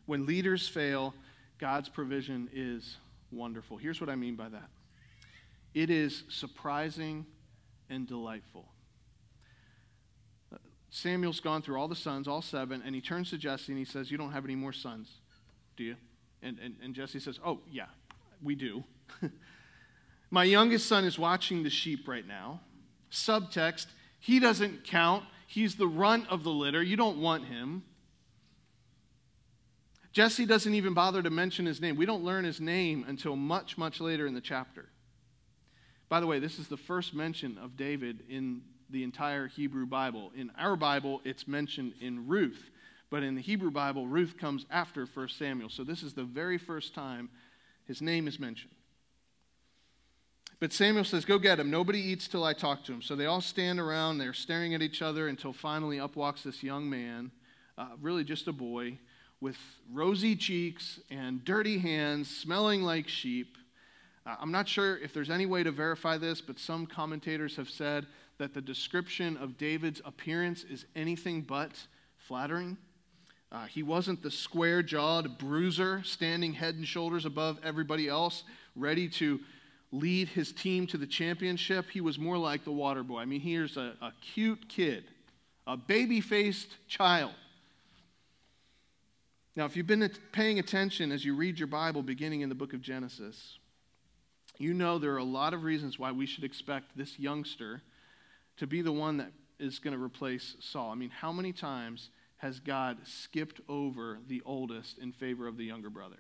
[0.05, 1.15] When leaders fail,
[1.59, 2.97] God's provision is
[3.33, 3.77] wonderful.
[3.77, 4.71] Here's what I mean by that
[5.75, 7.27] it is surprising
[7.89, 8.69] and delightful.
[10.53, 10.59] Uh,
[10.91, 13.85] Samuel's gone through all the sons, all seven, and he turns to Jesse and he
[13.85, 15.11] says, You don't have any more sons,
[15.77, 15.97] do you?
[16.43, 17.87] And, and, and Jesse says, Oh, yeah,
[18.43, 18.85] we do.
[20.31, 22.61] My youngest son is watching the sheep right now.
[23.11, 23.87] Subtext,
[24.19, 25.25] he doesn't count.
[25.47, 26.83] He's the runt of the litter.
[26.83, 27.83] You don't want him.
[30.13, 31.97] Jesse doesn't even bother to mention his name.
[31.97, 34.91] We don't learn his name until much, much later in the chapter.
[36.11, 40.31] By the way, this is the first mention of David in the entire Hebrew Bible.
[40.37, 42.71] In our Bible, it's mentioned in Ruth,
[43.09, 45.71] but in the Hebrew Bible, Ruth comes after 1 Samuel.
[45.71, 47.31] So this is the very first time
[47.87, 48.75] his name is mentioned.
[50.61, 51.71] But Samuel says, Go get him.
[51.71, 53.01] Nobody eats till I talk to him.
[53.01, 56.63] So they all stand around, they're staring at each other until finally up walks this
[56.63, 57.33] young man,
[57.79, 58.99] uh, really just a boy
[59.43, 59.59] with
[59.93, 63.59] rosy cheeks and dirty hands, smelling like sheep.
[64.25, 67.69] Uh, I'm not sure if there's any way to verify this, but some commentators have
[67.69, 68.07] said
[68.39, 71.73] that the description of David's appearance is anything but
[72.19, 72.77] flattering.
[73.51, 78.45] Uh, he wasn't the square jawed bruiser standing head and shoulders above everybody else,
[78.77, 79.41] ready to
[79.91, 81.91] lead his team to the championship.
[81.91, 83.19] He was more like the water boy.
[83.19, 85.03] I mean, here's a, a cute kid,
[85.67, 87.33] a baby faced child
[89.55, 92.73] now, if you've been paying attention as you read your Bible beginning in the book
[92.73, 93.59] of Genesis,
[94.59, 97.83] you know there are a lot of reasons why we should expect this youngster
[98.57, 100.91] to be the one that is going to replace Saul.
[100.91, 105.65] I mean, how many times has God skipped over the oldest in favor of the
[105.65, 106.19] younger brother?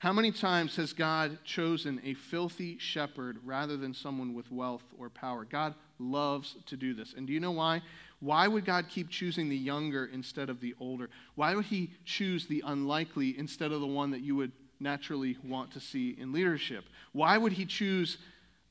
[0.00, 5.08] How many times has God chosen a filthy shepherd rather than someone with wealth or
[5.08, 5.44] power?
[5.44, 7.14] God loves to do this.
[7.16, 7.82] And do you know why?
[8.20, 11.08] Why would God keep choosing the younger instead of the older?
[11.34, 15.72] Why would He choose the unlikely instead of the one that you would naturally want
[15.72, 16.84] to see in leadership?
[17.12, 18.18] Why would He choose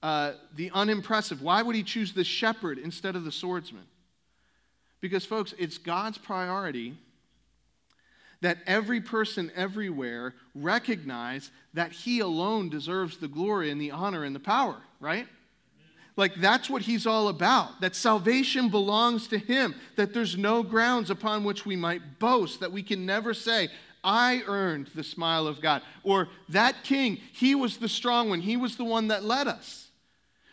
[0.04, 1.42] uh, the unimpressive?
[1.42, 3.86] Why would He choose the shepherd instead of the swordsman?
[5.00, 6.96] Because, folks, it's God's priority
[8.42, 14.36] that every person everywhere recognize that he alone deserves the glory and the honor and
[14.36, 15.28] the power, right?
[16.18, 17.80] Like that's what he's all about.
[17.80, 22.72] That salvation belongs to him, that there's no grounds upon which we might boast, that
[22.72, 23.70] we can never say,
[24.04, 25.84] I earned the smile of God.
[26.04, 29.86] Or that king, he was the strong one, he was the one that led us.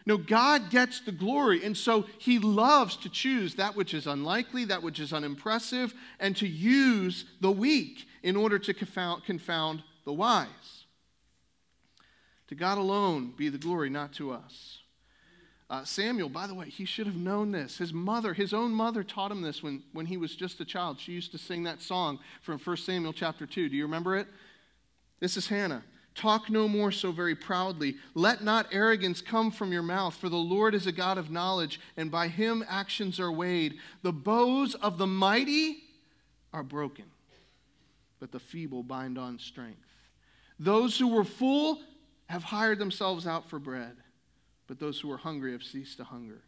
[0.06, 1.64] No, God gets the glory.
[1.64, 6.36] And so he loves to choose that which is unlikely, that which is unimpressive, and
[6.36, 10.84] to use the weak in order to confound, the wise.
[12.48, 14.83] To God alone be the glory, not to us.
[15.70, 17.78] Uh, Samuel, by the way, he should have known this.
[17.78, 21.00] His mother, his own mother, taught him this when, when he was just a child.
[21.00, 23.70] She used to sing that song from 1 Samuel chapter 2.
[23.70, 24.26] Do you remember it?
[25.20, 25.82] This is Hannah.
[26.14, 27.96] Talk no more so very proudly.
[28.14, 31.80] Let not arrogance come from your mouth, for the Lord is a God of knowledge,
[31.96, 33.78] and by him actions are weighed.
[34.02, 35.82] The bows of the mighty
[36.52, 37.06] are broken,
[38.20, 39.80] but the feeble bind on strength.
[40.60, 41.80] Those who were full
[42.26, 43.96] have hired themselves out for bread,
[44.66, 46.42] but those who are hungry have ceased to hunger.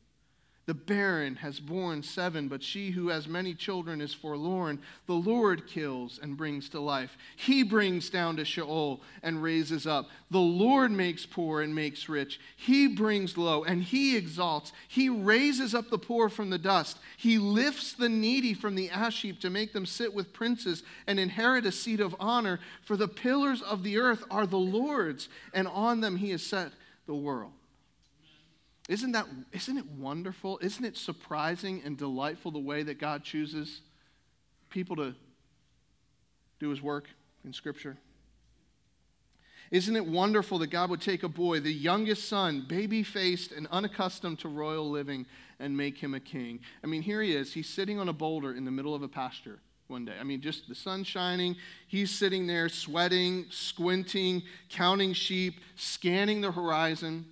[0.67, 4.81] The barren has borne seven, but she who has many children is forlorn.
[5.07, 7.17] The Lord kills and brings to life.
[7.37, 10.09] He brings down to Sheol and raises up.
[10.33, 12.41] The Lord makes poor and makes rich.
[12.57, 14.73] He brings low and he exalts.
[14.89, 16.99] He raises up the poor from the dust.
[17.17, 21.21] He lifts the needy from the ash heap to make them sit with princes and
[21.21, 22.59] inherit a seat of honor.
[22.83, 26.73] For the pillars of the earth are the Lord's, and on them he has set
[27.07, 27.53] the world.
[28.89, 30.59] Isn't that isn't it wonderful?
[30.63, 33.81] Isn't it surprising and delightful the way that God chooses
[34.71, 35.15] people to
[36.61, 37.09] do his work
[37.45, 37.97] in scripture?
[39.73, 43.67] Isn't it wonderful that God would take a boy, the youngest son, baby faced and
[43.73, 45.27] unaccustomed to royal living,
[45.59, 46.61] and make him a king?
[46.85, 47.53] I mean, here he is.
[47.53, 50.15] He's sitting on a boulder in the middle of a pasture one day.
[50.21, 51.57] I mean, just the sun shining.
[51.89, 57.27] He's sitting there sweating, squinting, counting sheep, scanning the horizon.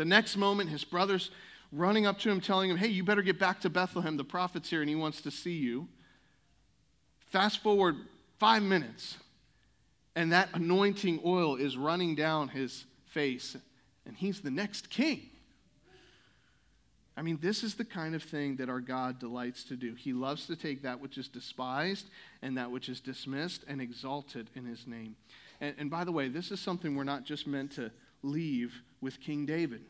[0.00, 1.30] The next moment, his brother's
[1.70, 4.16] running up to him, telling him, Hey, you better get back to Bethlehem.
[4.16, 5.88] The prophet's here and he wants to see you.
[7.26, 7.96] Fast forward
[8.38, 9.18] five minutes,
[10.16, 13.58] and that anointing oil is running down his face,
[14.06, 15.28] and he's the next king.
[17.14, 19.92] I mean, this is the kind of thing that our God delights to do.
[19.92, 22.06] He loves to take that which is despised
[22.40, 25.16] and that which is dismissed and exalt it in his name.
[25.60, 27.90] And, and by the way, this is something we're not just meant to
[28.22, 29.82] leave with King David.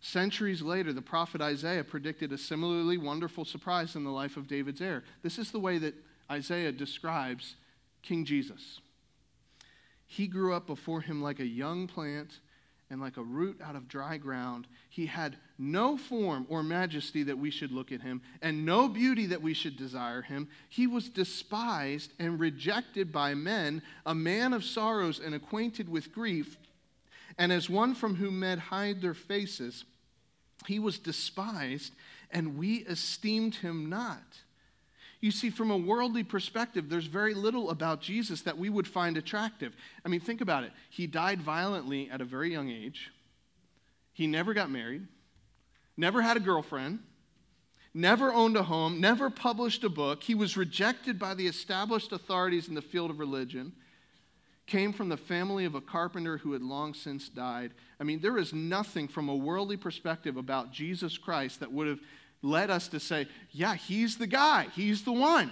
[0.00, 4.80] Centuries later, the prophet Isaiah predicted a similarly wonderful surprise in the life of David's
[4.80, 5.02] heir.
[5.22, 5.94] This is the way that
[6.30, 7.56] Isaiah describes
[8.02, 8.80] King Jesus.
[10.06, 12.38] He grew up before him like a young plant
[12.90, 14.66] and like a root out of dry ground.
[14.88, 19.26] He had no form or majesty that we should look at him, and no beauty
[19.26, 20.48] that we should desire him.
[20.68, 26.56] He was despised and rejected by men, a man of sorrows and acquainted with grief
[27.38, 29.84] and as one from whom men hide their faces,
[30.66, 31.92] he was despised,
[32.30, 34.38] and we esteemed him not.
[35.20, 39.16] You see, from a worldly perspective, there's very little about Jesus that we would find
[39.16, 39.74] attractive.
[40.04, 40.72] I mean, think about it.
[40.90, 43.10] He died violently at a very young age.
[44.12, 45.06] He never got married,
[45.96, 47.00] never had a girlfriend,
[47.94, 50.24] never owned a home, never published a book.
[50.24, 53.72] He was rejected by the established authorities in the field of religion
[54.68, 57.72] came from the family of a carpenter who had long since died.
[57.98, 62.00] I mean, there is nothing from a worldly perspective about Jesus Christ that would have
[62.42, 65.50] led us to say, yeah, he's the guy, he's the one.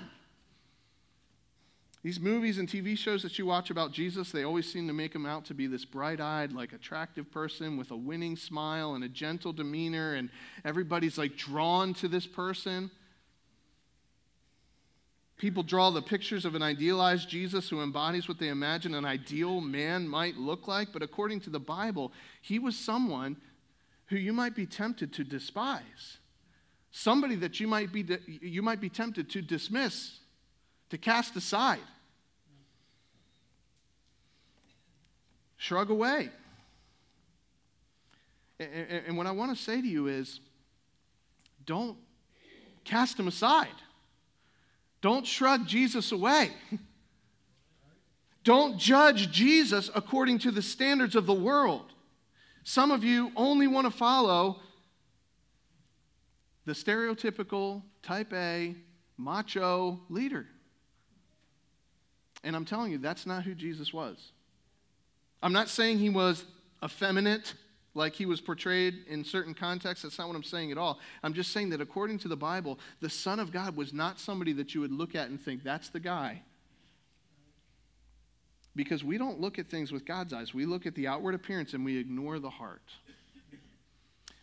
[2.03, 5.13] These movies and TV shows that you watch about Jesus, they always seem to make
[5.13, 9.03] him out to be this bright eyed, like attractive person with a winning smile and
[9.03, 10.31] a gentle demeanor, and
[10.65, 12.93] everybody's like drawn to this person.
[15.47, 19.61] People draw the pictures of an idealized Jesus who embodies what they imagine an ideal
[19.61, 22.11] man might look like, but according to the Bible,
[22.43, 23.37] he was someone
[24.07, 26.19] who you might be tempted to despise.
[26.91, 30.19] Somebody that you might be, you might be tempted to dismiss,
[30.91, 31.79] to cast aside,
[35.59, 36.31] shrug away.
[38.59, 40.41] And what I want to say to you is
[41.65, 41.97] don't
[42.83, 43.69] cast him aside.
[45.07, 46.51] Don't shrug Jesus away.
[48.43, 51.93] Don't judge Jesus according to the standards of the world.
[52.65, 54.59] Some of you only want to follow
[56.65, 58.75] the stereotypical type A
[59.17, 60.45] macho leader.
[62.43, 64.33] And I'm telling you, that's not who Jesus was.
[65.41, 66.45] I'm not saying he was
[66.85, 67.55] effeminate
[67.97, 70.03] like he was portrayed in certain contexts.
[70.03, 71.01] That's not what I'm saying at all.
[71.23, 74.53] I'm just saying that according to the Bible, the Son of God was not somebody
[74.55, 76.43] that you would look at and think, that's the guy.
[78.77, 80.53] Because we don't look at things with God's eyes.
[80.53, 82.83] We look at the outward appearance and we ignore the heart.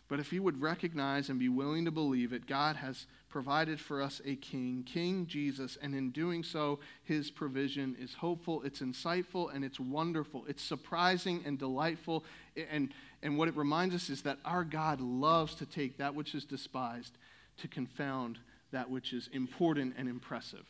[0.08, 4.00] But if you would recognize and be willing to believe it, God has provided for
[4.00, 9.52] us a king, King Jesus, and in doing so, his provision is hopeful, it's insightful,
[9.52, 10.44] and it's wonderful.
[10.46, 12.24] It's surprising and delightful.
[12.70, 12.92] And,
[13.24, 16.44] and what it reminds us is that our God loves to take that which is
[16.44, 17.16] despised
[17.56, 18.38] to confound
[18.70, 20.66] that which is important and impressive.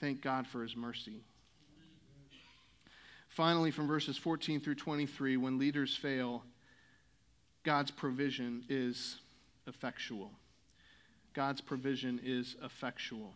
[0.00, 1.20] Thank God for his mercy.
[3.28, 6.42] Finally, from verses 14 through 23, when leaders fail,
[7.64, 9.18] God's provision is
[9.66, 10.30] effectual.
[11.34, 13.34] God's provision is effectual.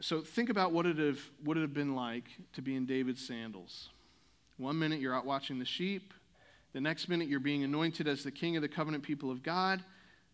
[0.00, 3.26] So think about what it have would it have been like to be in David's
[3.26, 3.88] sandals.
[4.60, 6.12] One minute you're out watching the sheep,
[6.74, 9.82] the next minute you're being anointed as the king of the covenant people of God.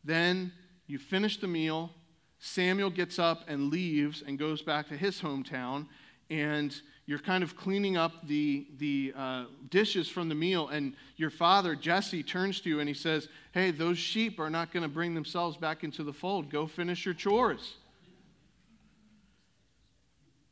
[0.03, 0.51] Then
[0.89, 1.93] you finish the meal.
[2.41, 5.87] Samuel gets up and leaves and goes back to his hometown,
[6.29, 6.75] and
[7.07, 11.77] you're kind of cleaning up the, the uh, dishes from the meal, and your father,
[11.77, 15.15] Jesse, turns to you and he says, Hey, those sheep are not going to bring
[15.15, 16.51] themselves back into the fold.
[16.51, 17.77] Go finish your chores.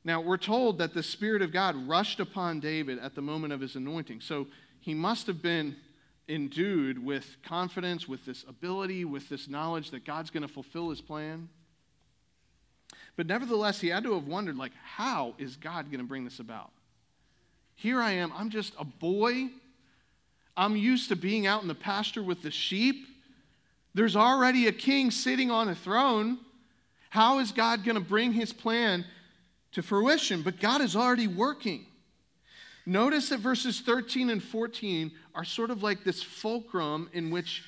[0.05, 3.61] Now, we're told that the Spirit of God rushed upon David at the moment of
[3.61, 4.21] his anointing.
[4.21, 4.47] So
[4.81, 5.77] he must have been
[6.29, 11.01] endued with confidence, with this ability, with this knowledge that God's going to fulfill his
[11.01, 11.49] plan.
[13.17, 16.39] But nevertheless, he had to have wondered, like, how is God going to bring this
[16.39, 16.71] about?
[17.75, 19.49] Here I am, I'm just a boy.
[20.57, 23.07] I'm used to being out in the pasture with the sheep.
[23.93, 26.39] There's already a king sitting on a throne.
[27.11, 29.05] How is God going to bring his plan
[29.75, 30.43] to fruition?
[30.43, 31.87] But God is already working.
[32.87, 37.63] Notice that verses 13 and 14 are sort of like this fulcrum in which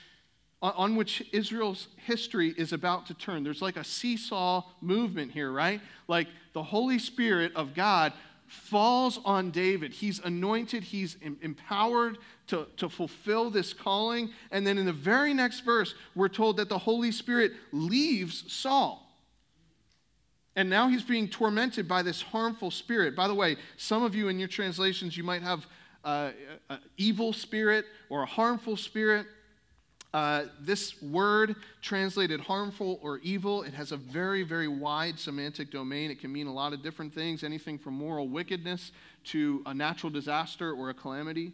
[0.62, 3.44] on which Israel's history is about to turn.
[3.44, 5.80] There's like a seesaw movement here, right?
[6.08, 8.12] Like the Holy Spirit of God
[8.46, 9.92] falls on David.
[9.92, 14.30] He's anointed, he's empowered to, to fulfill this calling.
[14.50, 19.05] And then in the very next verse, we're told that the Holy Spirit leaves Saul.
[20.56, 23.14] And now he's being tormented by this harmful spirit.
[23.14, 25.66] By the way, some of you in your translations, you might have
[26.02, 26.30] uh,
[26.70, 29.26] an evil spirit or a harmful spirit.
[30.14, 36.10] Uh, this word translated harmful or evil, it has a very, very wide semantic domain.
[36.10, 38.92] It can mean a lot of different things, anything from moral wickedness
[39.24, 41.52] to a natural disaster or a calamity.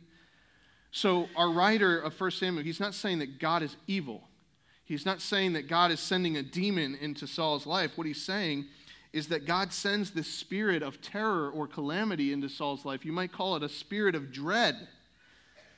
[0.92, 4.28] So, our writer of 1 Samuel, he's not saying that God is evil.
[4.84, 7.96] He's not saying that God is sending a demon into Saul's life.
[7.96, 8.66] What he's saying
[9.12, 13.04] is that God sends this spirit of terror or calamity into Saul's life.
[13.04, 14.88] You might call it a spirit of dread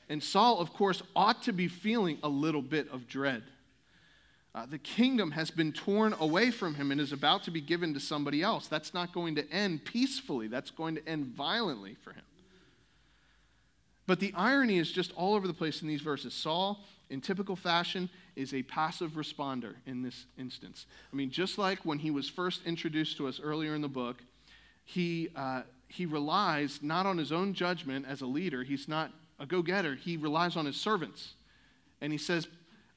[0.09, 3.43] and Saul, of course, ought to be feeling a little bit of dread.
[4.53, 7.93] Uh, the kingdom has been torn away from him and is about to be given
[7.93, 8.67] to somebody else.
[8.67, 12.23] That's not going to end peacefully, that's going to end violently for him.
[14.07, 16.33] But the irony is just all over the place in these verses.
[16.33, 20.85] Saul, in typical fashion, is a passive responder in this instance.
[21.11, 24.17] I mean, just like when he was first introduced to us earlier in the book,
[24.83, 28.63] he, uh, he relies not on his own judgment as a leader.
[28.63, 31.33] He's not a go getter, he relies on his servants.
[32.01, 32.47] And he says,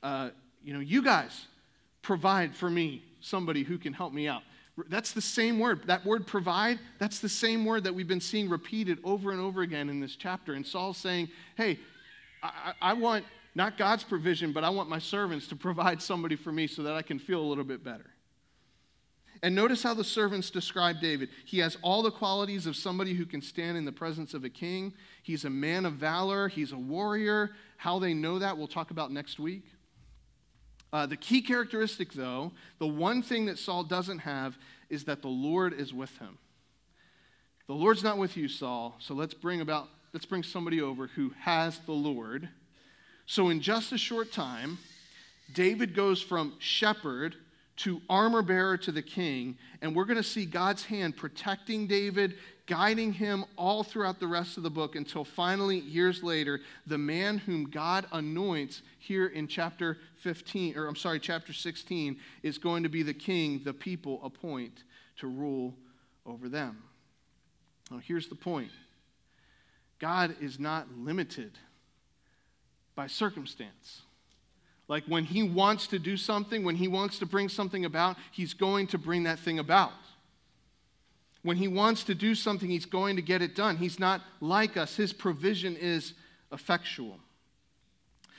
[0.03, 0.31] uh,
[0.63, 1.47] You know, you guys
[2.03, 4.43] provide for me somebody who can help me out.
[4.89, 5.87] That's the same word.
[5.87, 9.63] That word provide, that's the same word that we've been seeing repeated over and over
[9.63, 10.53] again in this chapter.
[10.55, 11.79] And Saul's saying, Hey,
[12.43, 13.25] I, I want
[13.59, 16.95] not God's provision, but I want my servants to provide somebody for me so that
[16.95, 18.07] I can feel a little bit better.
[19.43, 21.29] And notice how the servants describe David.
[21.45, 24.49] He has all the qualities of somebody who can stand in the presence of a
[24.49, 24.95] king.
[25.25, 27.51] He's a man of valor, he's a warrior.
[27.77, 29.65] How they know that, we'll talk about next week.
[30.93, 34.57] Uh, the key characteristic, though, the one thing that Saul doesn't have
[34.89, 36.39] is that the Lord is with him.
[37.67, 41.33] The Lord's not with you, Saul, so let's bring about let's bring somebody over who
[41.41, 42.49] has the Lord.
[43.29, 44.79] So in just a short time,
[45.53, 47.37] David goes from shepherd
[47.77, 49.59] to armor bearer to the king.
[49.83, 54.57] And we're going to see God's hand protecting David, guiding him all throughout the rest
[54.57, 59.99] of the book until finally, years later, the man whom God anoints here in chapter
[60.17, 64.85] 15, or I'm sorry, chapter 16, is going to be the king the people appoint
[65.19, 65.75] to rule
[66.25, 66.83] over them.
[67.91, 68.71] Now, here's the point
[69.99, 71.59] God is not limited
[72.99, 74.03] by circumstance.
[74.89, 78.55] Like when he wants to do something, when he wants to bring something about, he's
[78.55, 79.93] going to bring that thing about.
[81.43, 83.77] When he wants to do something, he's going to get it done.
[83.77, 86.15] He's not like us, his provision is
[86.51, 87.21] effectual.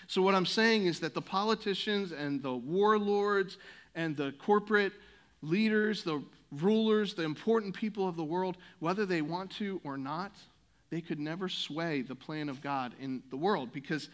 [0.08, 3.58] So, what I'm saying is that the politicians and the warlords
[3.96, 4.92] and the corporate
[5.42, 10.34] leaders, the rulers, the important people of the world, whether they want to or not,
[10.90, 14.10] they could never sway the plan of God in the world because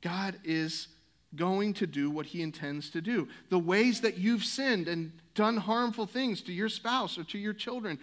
[0.00, 0.88] God is
[1.36, 3.28] going to do what he intends to do.
[3.50, 7.52] The ways that you've sinned and done harmful things to your spouse or to your
[7.52, 7.98] children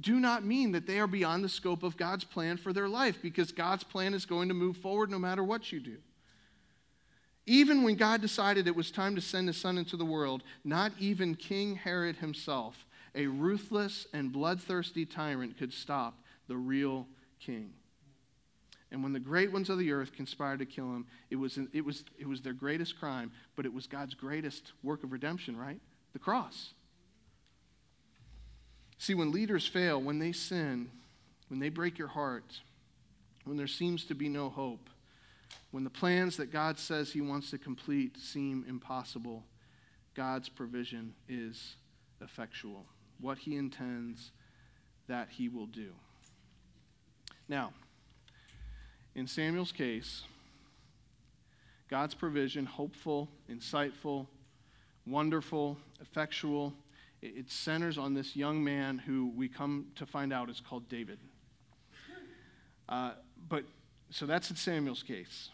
[0.00, 3.18] do not mean that they are beyond the scope of God's plan for their life
[3.20, 5.96] because God's plan is going to move forward no matter what you do.
[7.46, 10.92] Even when God decided it was time to send his son into the world, not
[11.00, 17.08] even King Herod himself, a ruthless and bloodthirsty tyrant, could stop the real
[17.40, 17.72] king.
[18.90, 21.84] And when the great ones of the earth conspired to kill him, it was, it,
[21.84, 25.80] was, it was their greatest crime, but it was God's greatest work of redemption, right?
[26.14, 26.72] The cross.
[28.96, 30.90] See, when leaders fail, when they sin,
[31.48, 32.60] when they break your heart,
[33.44, 34.88] when there seems to be no hope,
[35.70, 39.44] when the plans that God says He wants to complete seem impossible,
[40.14, 41.76] God's provision is
[42.20, 42.86] effectual.
[43.20, 44.32] What He intends,
[45.08, 45.90] that He will do.
[47.48, 47.72] Now,
[49.18, 50.22] in Samuel's case,
[51.90, 54.26] God's provision, hopeful, insightful,
[55.06, 56.72] wonderful, effectual,
[57.20, 61.18] it centers on this young man who we come to find out is called David.
[62.88, 63.12] Uh,
[63.48, 63.64] but
[64.10, 65.50] so that's in Samuel's case.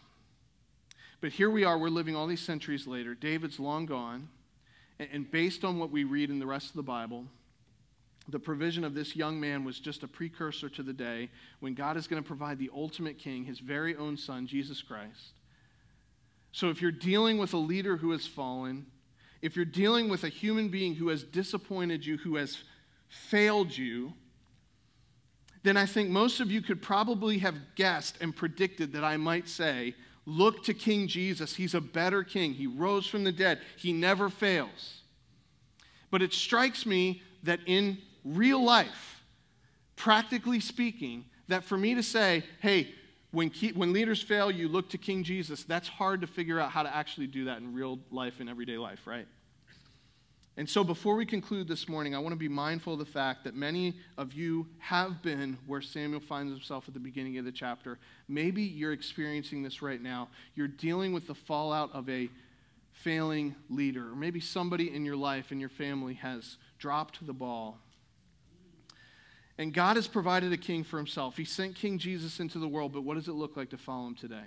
[1.19, 3.15] But here we are, we're living all these centuries later.
[3.15, 4.29] David's long gone.
[4.99, 7.25] And, and based on what we read in the rest of the Bible,
[8.27, 11.95] the provision of this young man was just a precursor to the day when God
[11.95, 15.33] is going to provide the ultimate king, his very own son, Jesus Christ.
[16.51, 18.87] So if you're dealing with a leader who has fallen,
[19.41, 22.63] if you're dealing with a human being who has disappointed you, who has
[23.09, 24.13] failed you,
[25.61, 29.47] then I think most of you could probably have guessed and predicted that I might
[29.47, 29.95] say,
[30.27, 31.55] Look to King Jesus.
[31.55, 32.53] He's a better king.
[32.53, 35.01] He rose from the dead, he never fails.
[36.09, 39.23] But it strikes me that in real life,
[39.95, 42.89] practically speaking, that for me to say, hey,
[43.31, 46.71] when, key, when leaders fail, you look to King Jesus, that's hard to figure out
[46.71, 49.27] how to actually do that in real life, in everyday life, right?
[50.57, 53.43] And so, before we conclude this morning, I want to be mindful of the fact
[53.43, 57.51] that many of you have been where Samuel finds himself at the beginning of the
[57.51, 57.99] chapter.
[58.29, 60.29] Maybe you're experiencing this right now.
[60.55, 62.29] You're dealing with the fallout of a
[62.93, 67.79] failing leader, or maybe somebody in your life and your family has dropped the ball.
[69.57, 71.37] And God has provided a king for himself.
[71.37, 74.07] He sent King Jesus into the world, but what does it look like to follow
[74.07, 74.43] him today?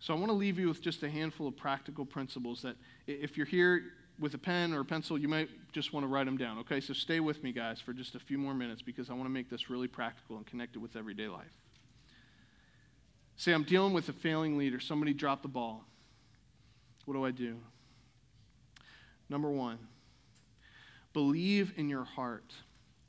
[0.00, 3.36] So I want to leave you with just a handful of practical principles that if
[3.36, 3.82] you're here
[4.18, 6.58] with a pen or a pencil, you might just want to write them down.
[6.58, 9.24] Okay, so stay with me, guys, for just a few more minutes because I want
[9.24, 11.52] to make this really practical and connected with everyday life.
[13.36, 14.80] Say, I'm dealing with a failing leader.
[14.80, 15.84] Somebody dropped the ball.
[17.04, 17.58] What do I do?
[19.28, 19.78] Number one,
[21.12, 22.52] believe in your heart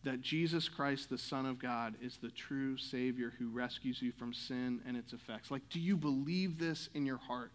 [0.04, 4.34] that Jesus Christ, the Son of God, is the true Savior who rescues you from
[4.34, 5.52] sin and its effects.
[5.52, 7.52] Like, do you believe this in your heart?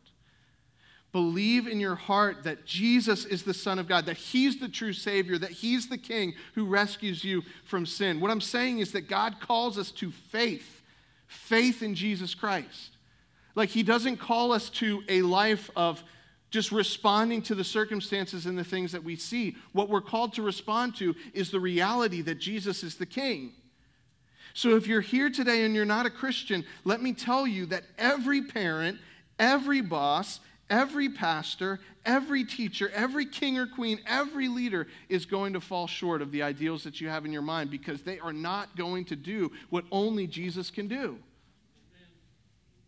[1.10, 4.92] Believe in your heart that Jesus is the Son of God, that He's the true
[4.92, 8.20] Savior, that He's the King who rescues you from sin.
[8.20, 10.82] What I'm saying is that God calls us to faith,
[11.28, 12.96] faith in Jesus Christ.
[13.54, 16.02] Like, He doesn't call us to a life of
[16.54, 19.56] just responding to the circumstances and the things that we see.
[19.72, 23.50] What we're called to respond to is the reality that Jesus is the King.
[24.52, 27.82] So if you're here today and you're not a Christian, let me tell you that
[27.98, 28.98] every parent,
[29.36, 30.38] every boss,
[30.70, 36.22] every pastor, every teacher, every king or queen, every leader is going to fall short
[36.22, 39.16] of the ideals that you have in your mind because they are not going to
[39.16, 41.18] do what only Jesus can do.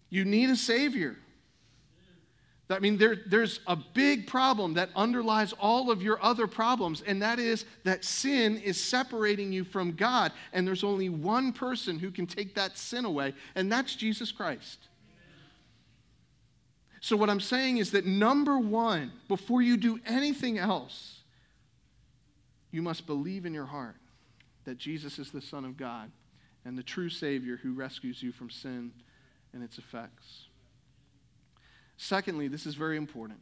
[0.09, 1.17] You need a Savior.
[2.69, 7.23] I mean, there, there's a big problem that underlies all of your other problems, and
[7.23, 12.11] that is that sin is separating you from God, and there's only one person who
[12.11, 14.89] can take that sin away, and that's Jesus Christ.
[17.01, 21.21] So, what I'm saying is that number one, before you do anything else,
[22.73, 23.95] you must believe in your heart
[24.65, 26.11] that Jesus is the Son of God
[26.65, 28.91] and the true Savior who rescues you from sin
[29.53, 30.47] and its effects.
[31.97, 33.41] Secondly, this is very important.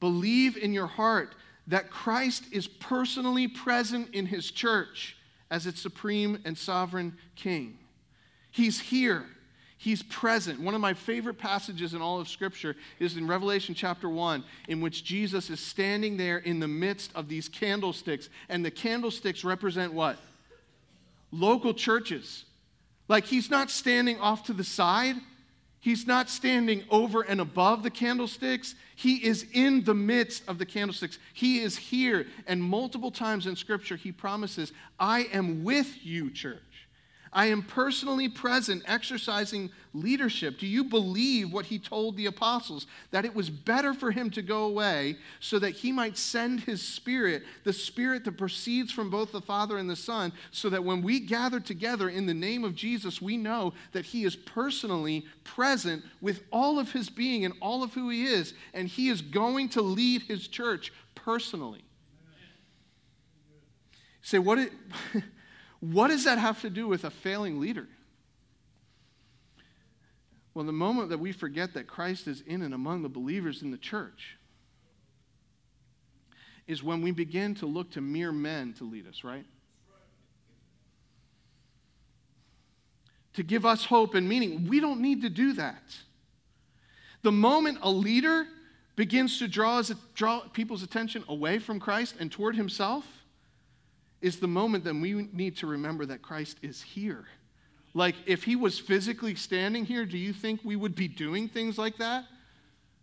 [0.00, 1.34] Believe in your heart
[1.66, 5.16] that Christ is personally present in his church
[5.50, 7.78] as its supreme and sovereign king.
[8.50, 9.24] He's here.
[9.76, 10.60] He's present.
[10.60, 14.80] One of my favorite passages in all of Scripture is in Revelation chapter 1, in
[14.80, 18.30] which Jesus is standing there in the midst of these candlesticks.
[18.48, 20.18] And the candlesticks represent what?
[21.30, 22.44] Local churches.
[23.08, 25.16] Like he's not standing off to the side,
[25.84, 28.74] he's not standing over and above the candlesticks.
[28.96, 31.18] He is in the midst of the candlesticks.
[31.34, 32.26] He is here.
[32.46, 36.58] And multiple times in Scripture, he promises, I am with you, church.
[37.34, 40.56] I am personally present, exercising leadership.
[40.60, 42.86] Do you believe what he told the apostles?
[43.10, 46.80] That it was better for him to go away so that he might send his
[46.80, 51.02] spirit, the spirit that proceeds from both the Father and the Son, so that when
[51.02, 56.04] we gather together in the name of Jesus, we know that he is personally present
[56.20, 59.68] with all of his being and all of who he is, and he is going
[59.70, 61.82] to lead his church personally.
[64.22, 64.58] Say, what?
[64.58, 64.72] It,
[65.92, 67.86] What does that have to do with a failing leader?
[70.54, 73.70] Well, the moment that we forget that Christ is in and among the believers in
[73.70, 74.38] the church
[76.66, 79.44] is when we begin to look to mere men to lead us, right?
[83.34, 84.66] To give us hope and meaning.
[84.66, 85.82] We don't need to do that.
[87.20, 88.46] The moment a leader
[88.96, 93.04] begins to draw, his, draw people's attention away from Christ and toward himself,
[94.24, 97.26] is the moment that we need to remember that Christ is here.
[97.92, 101.76] Like, if he was physically standing here, do you think we would be doing things
[101.76, 102.24] like that?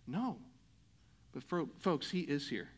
[0.07, 0.37] No.
[1.31, 2.69] But, for, folks, he is here.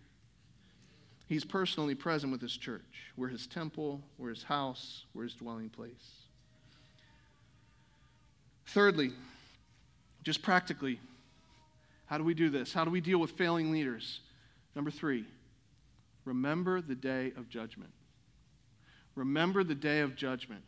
[1.26, 3.14] He's personally present with his church.
[3.16, 6.12] We're his temple, we're his house, we're his dwelling place.
[8.66, 9.12] Thirdly,
[10.22, 11.00] just practically,
[12.08, 12.74] how do we do this?
[12.74, 14.20] How do we deal with failing leaders?
[14.76, 15.24] Number three,
[16.26, 17.92] remember the day of judgment.
[19.16, 20.64] Remember the day of judgment.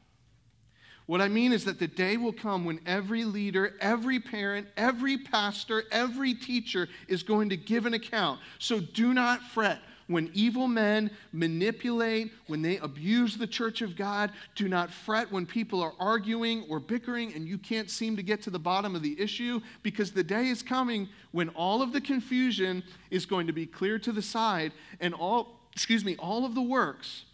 [1.08, 5.18] What I mean is that the day will come when every leader, every parent, every
[5.18, 8.40] pastor, every teacher is going to give an account.
[8.58, 9.80] So do not fret.
[10.08, 15.48] When evil men manipulate, when they abuse the church of God, do not fret when
[15.48, 19.02] people are arguing or bickering and you can't seem to get to the bottom of
[19.02, 23.54] the issue because the day is coming when all of the confusion is going to
[23.54, 27.26] be cleared to the side and all, excuse me, all of the works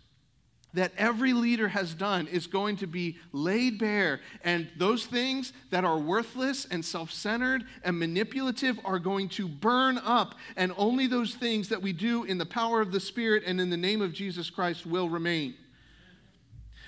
[0.73, 4.21] that every leader has done is going to be laid bare.
[4.43, 9.97] And those things that are worthless and self centered and manipulative are going to burn
[9.97, 10.35] up.
[10.55, 13.69] And only those things that we do in the power of the Spirit and in
[13.69, 15.55] the name of Jesus Christ will remain.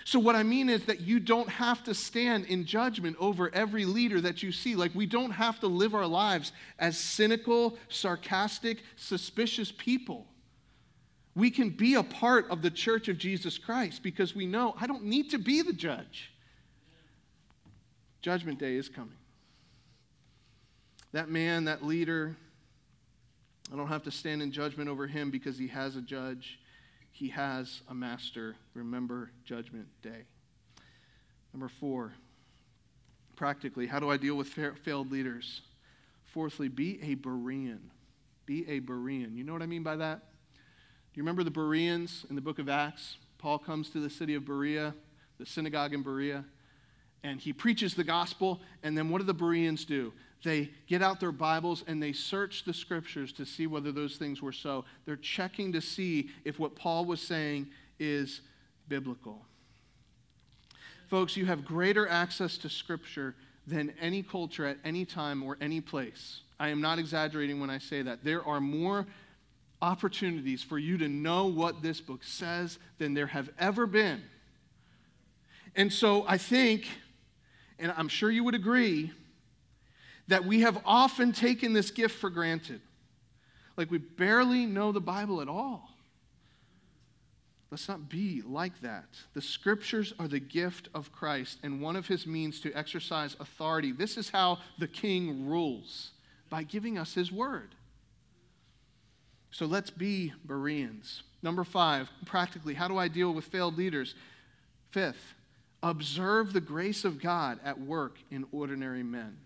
[0.06, 3.86] So, what I mean is that you don't have to stand in judgment over every
[3.86, 4.76] leader that you see.
[4.76, 10.28] Like, we don't have to live our lives as cynical, sarcastic, suspicious people.
[11.36, 14.86] We can be a part of the church of Jesus Christ because we know I
[14.86, 16.32] don't need to be the judge.
[18.22, 19.18] Judgment day is coming.
[21.12, 22.36] That man, that leader,
[23.72, 26.60] I don't have to stand in judgment over him because he has a judge.
[27.12, 28.56] He has a master.
[28.74, 30.26] Remember Judgment Day.
[31.54, 32.14] Number four,
[33.36, 34.48] practically, how do I deal with
[34.84, 35.62] failed leaders?
[36.26, 37.80] Fourthly, be a Berean.
[38.46, 39.36] Be a Berean.
[39.36, 40.22] You know what I mean by that?
[41.14, 43.18] Do you remember the Bereans in the book of Acts?
[43.38, 44.96] Paul comes to the city of Berea,
[45.38, 46.44] the synagogue in Berea,
[47.24, 48.62] and he preaches the gospel.
[48.82, 50.12] And then what do the Bereans do?
[50.44, 54.42] They get out their Bibles and they search the scriptures to see whether those things
[54.42, 54.86] were so.
[55.06, 57.68] They're checking to see if what Paul was saying
[58.00, 58.42] is
[58.88, 59.46] biblical.
[61.12, 63.36] Folks, you have greater access to scripture
[63.68, 66.42] than any culture at any time or any place.
[66.60, 68.24] I am not exaggerating when I say that.
[68.24, 69.06] There are more
[69.84, 74.24] opportunities for you to know what this book says than there have ever been.
[75.76, 76.88] And so I think,
[77.78, 79.12] and I'm sure you would agree,
[80.30, 82.80] that we have often taken this gift for granted.
[83.76, 85.90] Like we barely know the Bible at all.
[87.70, 89.10] Let's not be like that.
[89.34, 93.92] The scriptures are the gift of Christ and one of his means to exercise authority.
[93.92, 96.12] This is how the king rules
[96.50, 97.76] by giving us his word.
[99.54, 101.22] So let's be Bereans.
[101.44, 104.16] Number five, practically, how do I deal with failed leaders?
[104.90, 105.36] Fifth,
[105.84, 109.38] observe the grace of God at work in ordinary men.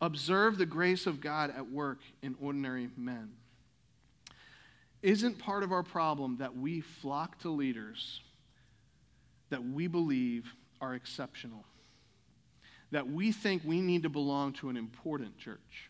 [0.00, 3.32] Observe the grace of God at work in ordinary men.
[5.02, 8.20] Isn't part of our problem that we flock to leaders
[9.50, 11.64] that we believe are exceptional?
[12.92, 15.87] That we think we need to belong to an important church?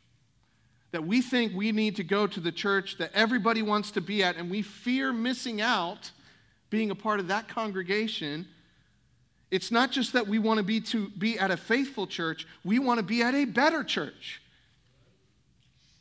[0.91, 4.23] That we think we need to go to the church that everybody wants to be
[4.23, 6.11] at, and we fear missing out
[6.71, 8.47] being a part of that congregation.
[9.51, 12.79] It's not just that we want to be to be at a faithful church, we
[12.79, 14.41] want to be at a better church.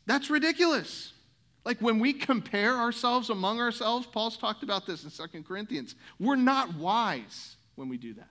[0.06, 1.14] That's ridiculous.
[1.66, 5.96] Like when we compare ourselves among ourselves, Paul's talked about this in Second Corinthians.
[6.18, 8.30] We're not wise when we do that.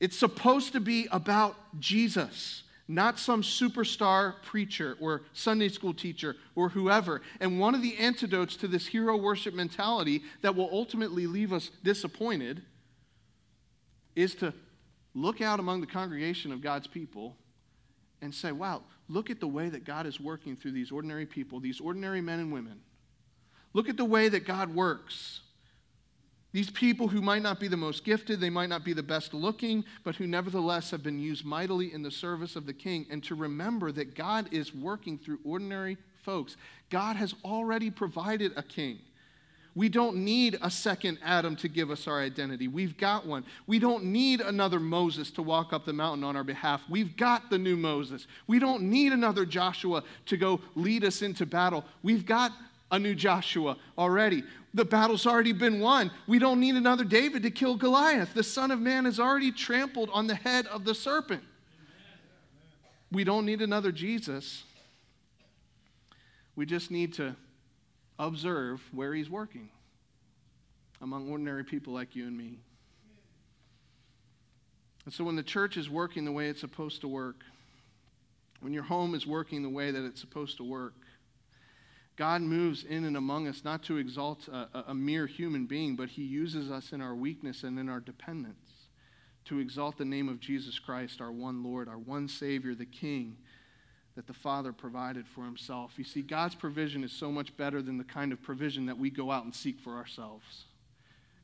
[0.00, 6.68] It's supposed to be about Jesus, not some superstar preacher or Sunday school teacher or
[6.68, 7.22] whoever.
[7.40, 11.70] And one of the antidotes to this hero worship mentality that will ultimately leave us
[11.82, 12.62] disappointed
[14.14, 14.52] is to
[15.14, 17.36] look out among the congregation of God's people
[18.20, 21.60] and say, wow, look at the way that God is working through these ordinary people,
[21.60, 22.80] these ordinary men and women.
[23.72, 25.40] Look at the way that God works.
[26.54, 29.34] These people who might not be the most gifted, they might not be the best
[29.34, 33.06] looking, but who nevertheless have been used mightily in the service of the king.
[33.10, 36.56] And to remember that God is working through ordinary folks.
[36.90, 39.00] God has already provided a king.
[39.74, 42.68] We don't need a second Adam to give us our identity.
[42.68, 43.44] We've got one.
[43.66, 46.82] We don't need another Moses to walk up the mountain on our behalf.
[46.88, 48.28] We've got the new Moses.
[48.46, 51.84] We don't need another Joshua to go lead us into battle.
[52.04, 52.52] We've got
[52.90, 54.44] a new Joshua already.
[54.72, 56.10] The battle's already been won.
[56.26, 58.34] We don't need another David to kill Goliath.
[58.34, 61.42] The Son of Man has already trampled on the head of the serpent.
[63.10, 64.64] We don't need another Jesus.
[66.56, 67.36] We just need to
[68.18, 69.68] observe where he's working
[71.00, 72.58] among ordinary people like you and me.
[75.04, 77.36] And so when the church is working the way it's supposed to work,
[78.60, 80.94] when your home is working the way that it's supposed to work,
[82.16, 86.10] God moves in and among us not to exalt a, a, mere human being, but
[86.10, 88.70] He uses us in our weakness and in our dependence
[89.46, 93.36] to exalt the name of Jesus Christ, our one Lord, our one Savior, the King
[94.14, 95.92] that the Father provided for Himself.
[95.96, 99.10] You see, God's provision is so much better than the kind of provision that we
[99.10, 100.64] go out and seek for ourselves.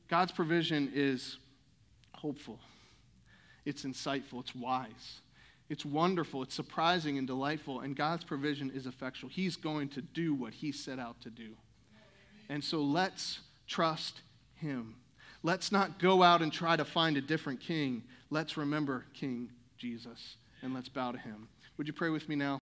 [0.08, 1.36] God's provision is
[2.14, 2.58] hopeful,
[3.64, 5.20] it's insightful, it's wise.
[5.70, 9.30] It's wonderful, it's surprising and delightful, and God's provision is effectual.
[9.30, 11.52] He's going to do what He set out to do.
[12.48, 14.20] And so let's trust
[14.56, 14.96] Him.
[15.44, 18.02] Let's not go out and try to find a different king.
[18.30, 21.48] Let's remember King Jesus and let's bow to Him.
[21.78, 22.60] Would you pray with me now?